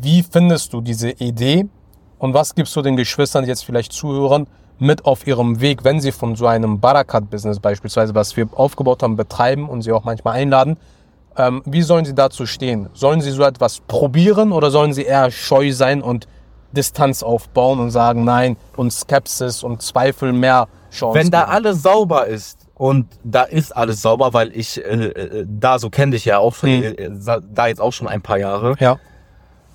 Wie 0.02 0.22
findest 0.22 0.74
du 0.74 0.82
diese 0.82 1.08
Idee 1.08 1.66
und 2.18 2.34
was 2.34 2.54
gibst 2.54 2.76
du 2.76 2.82
den 2.82 2.96
Geschwistern, 2.96 3.44
die 3.44 3.48
jetzt 3.48 3.64
vielleicht 3.64 3.92
zuhören, 3.92 4.46
mit 4.78 5.04
auf 5.04 5.26
ihrem 5.26 5.60
Weg, 5.60 5.84
wenn 5.84 6.00
sie 6.00 6.12
von 6.12 6.36
so 6.36 6.46
einem 6.46 6.80
Barakat-Business 6.80 7.60
beispielsweise, 7.60 8.14
was 8.14 8.36
wir 8.36 8.48
aufgebaut 8.54 9.02
haben, 9.02 9.16
betreiben 9.16 9.68
und 9.68 9.82
sie 9.82 9.92
auch 9.92 10.04
manchmal 10.04 10.34
einladen? 10.34 10.76
Ähm, 11.36 11.62
wie 11.66 11.82
sollen 11.82 12.04
sie 12.04 12.14
dazu 12.14 12.46
stehen? 12.46 12.88
Sollen 12.94 13.20
sie 13.20 13.30
so 13.30 13.42
etwas 13.44 13.80
probieren 13.80 14.52
oder 14.52 14.70
sollen 14.70 14.92
sie 14.92 15.02
eher 15.04 15.30
scheu 15.30 15.72
sein 15.72 16.02
und 16.02 16.26
Distanz 16.72 17.22
aufbauen 17.22 17.78
und 17.80 17.90
sagen, 17.90 18.24
nein, 18.24 18.56
und 18.76 18.92
Skepsis 18.92 19.62
und 19.62 19.80
Zweifel 19.82 20.32
mehr 20.32 20.68
Chancen? 20.92 21.14
Wenn 21.20 21.30
da 21.30 21.44
alles 21.44 21.82
sauber 21.82 22.26
ist 22.26 22.58
und 22.74 23.06
da 23.24 23.42
ist 23.44 23.74
alles 23.76 24.02
sauber, 24.02 24.32
weil 24.34 24.50
ich 24.56 24.84
äh, 24.84 25.06
äh, 25.06 25.46
da 25.48 25.78
so 25.78 25.90
kenne 25.90 26.12
dich 26.12 26.24
ja 26.24 26.38
auch 26.38 26.54
schon, 26.54 26.70
Mhm. 26.80 26.94
da 27.54 27.66
jetzt 27.68 27.80
auch 27.80 27.92
schon 27.92 28.06
ein 28.08 28.20
paar 28.20 28.38
Jahre. 28.38 28.74
Ja, 28.80 28.98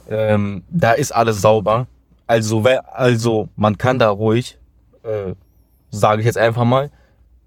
Ähm, 0.10 0.63
da 0.70 0.92
ist 0.92 1.13
alles 1.13 1.42
sauber. 1.42 1.88
Also, 2.28 2.63
also 2.94 3.48
man 3.56 3.78
kann 3.78 4.00
da 4.00 4.10
ruhig, 4.10 4.58
äh, 5.04 5.34
sage 5.89 6.22
ich 6.22 6.26
jetzt 6.26 6.38
einfach 6.38 6.63
mal, 6.63 6.89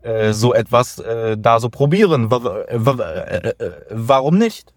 äh, 0.06 0.32
so 0.32 0.54
etwas 0.54 1.00
äh, 1.00 1.36
da 1.36 1.58
so 1.58 1.68
probieren. 1.68 2.30
Äh, 2.30 3.52
warum 3.90 4.38
nicht? 4.38 4.72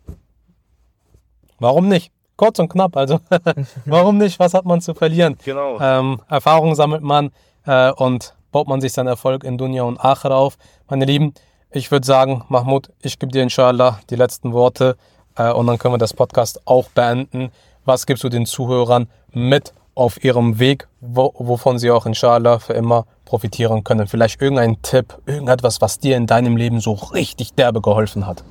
warum 1.59 1.87
nicht? 1.87 2.11
Kurz 2.35 2.57
und 2.57 2.69
knapp, 2.69 2.97
also 2.97 3.19
warum 3.85 4.17
nicht? 4.17 4.39
Was 4.39 4.55
hat 4.55 4.65
man 4.65 4.81
zu 4.81 4.95
verlieren? 4.95 5.37
Genau. 5.45 5.77
Ähm, 5.79 6.21
Erfahrung 6.29 6.73
sammelt 6.73 7.03
man 7.03 7.29
äh, 7.65 7.91
und 7.91 8.33
baut 8.51 8.67
man 8.67 8.81
sich 8.81 8.93
seinen 8.93 9.07
Erfolg 9.07 9.43
in 9.43 9.57
Dunya 9.57 9.83
und 9.83 9.99
Akhira 9.99 10.35
auf. 10.35 10.57
Meine 10.87 11.05
Lieben, 11.05 11.33
ich 11.69 11.91
würde 11.91 12.07
sagen, 12.07 12.43
Mahmoud, 12.47 12.89
ich 13.01 13.19
gebe 13.19 13.31
dir 13.31 13.43
inshallah 13.43 13.99
die 14.09 14.15
letzten 14.15 14.53
Worte 14.53 14.97
und 15.37 15.67
dann 15.67 15.77
können 15.77 15.93
wir 15.93 15.99
das 15.99 16.13
Podcast 16.13 16.61
auch 16.65 16.89
beenden. 16.89 17.51
Was 17.85 18.07
gibst 18.07 18.23
du 18.23 18.29
den 18.29 18.47
Zuhörern 18.47 19.07
mit 19.31 19.73
auf 19.99 20.23
ihrem 20.23 20.59
Weg, 20.59 20.87
wo, 21.01 21.33
wovon 21.37 21.77
sie 21.77 21.91
auch 21.91 22.05
inshallah 22.05 22.59
für 22.59 22.73
immer 22.73 23.05
profitieren 23.25 23.83
können? 23.83 24.07
Vielleicht 24.07 24.41
irgendein 24.41 24.81
Tipp, 24.81 25.17
irgendetwas, 25.25 25.81
was 25.81 25.99
dir 25.99 26.15
in 26.15 26.25
deinem 26.25 26.55
Leben 26.55 26.79
so 26.79 26.93
richtig 26.93 27.53
derbe 27.53 27.81
geholfen 27.81 28.25
hat. 28.25 28.43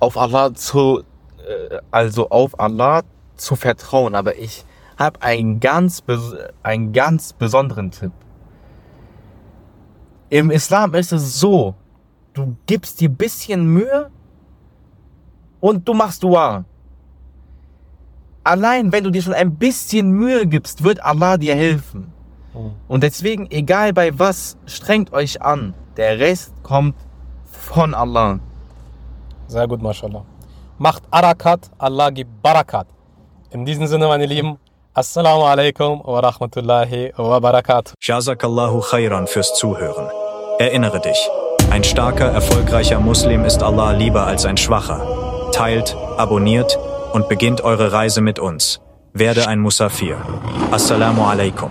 auf 0.00 0.18
Allah 0.18 0.54
zu, 0.54 1.02
äh, 1.48 1.78
also 1.90 2.28
auf 2.28 2.58
Allah 2.60 3.02
zu 3.36 3.56
vertrauen. 3.56 4.14
Aber 4.14 4.36
ich 4.36 4.64
habe 4.98 5.22
einen 5.22 5.60
ganz, 5.60 6.02
einen 6.62 6.92
ganz 6.92 7.32
besonderen 7.32 7.90
Tipp. 7.90 8.12
Im 10.30 10.50
Islam 10.50 10.94
ist 10.94 11.12
es 11.12 11.40
so, 11.40 11.74
du 12.34 12.56
gibst 12.66 13.00
dir 13.00 13.08
bisschen 13.08 13.66
Mühe 13.66 14.10
und 15.60 15.88
du 15.88 15.94
machst 15.94 16.22
Dua. 16.22 16.64
Allein 18.44 18.92
wenn 18.92 19.04
du 19.04 19.10
dir 19.10 19.22
schon 19.22 19.32
ein 19.32 19.56
bisschen 19.56 20.10
Mühe 20.10 20.46
gibst, 20.46 20.84
wird 20.84 21.02
Allah 21.02 21.38
dir 21.38 21.54
helfen. 21.54 22.12
Und 22.86 23.02
deswegen, 23.02 23.50
egal 23.50 23.92
bei 23.92 24.16
was, 24.18 24.56
strengt 24.66 25.12
euch 25.12 25.42
an. 25.42 25.74
Der 25.96 26.18
Rest 26.18 26.52
kommt 26.62 26.94
von 27.44 27.94
Allah. 27.94 28.38
Sehr 29.48 29.66
gut, 29.66 29.82
mashallah. 29.82 30.24
Macht 30.78 31.02
Arakat, 31.10 31.70
Allah 31.78 32.10
gibt 32.10 32.42
Barakat. 32.42 32.86
In 33.50 33.64
diesem 33.64 33.86
Sinne, 33.86 34.06
meine 34.08 34.26
Lieben, 34.26 34.58
Assalamu 34.92 35.44
alaikum 35.44 36.02
wa 36.04 36.20
rahmatullahi 36.20 37.12
wa 37.16 37.40
barakatuh. 37.40 37.94
Jazakallahu 38.00 38.80
khairan 38.80 39.26
fürs 39.26 39.54
Zuhören. 39.54 40.08
Erinnere 40.58 41.00
dich, 41.00 41.18
ein 41.70 41.82
starker, 41.82 42.26
erfolgreicher 42.30 43.00
Muslim 43.00 43.44
ist 43.44 43.62
Allah 43.62 43.92
lieber 43.92 44.26
als 44.26 44.44
ein 44.44 44.56
schwacher. 44.56 45.00
Teilt, 45.52 45.96
abonniert 46.16 46.78
und 47.14 47.28
beginnt 47.28 47.60
eure 47.60 47.92
Reise 47.92 48.20
mit 48.20 48.40
uns. 48.40 48.80
Werde 49.12 49.46
ein 49.46 49.60
Musafir. 49.60 50.16
Assalamu 50.72 51.22
alaikum. 51.22 51.70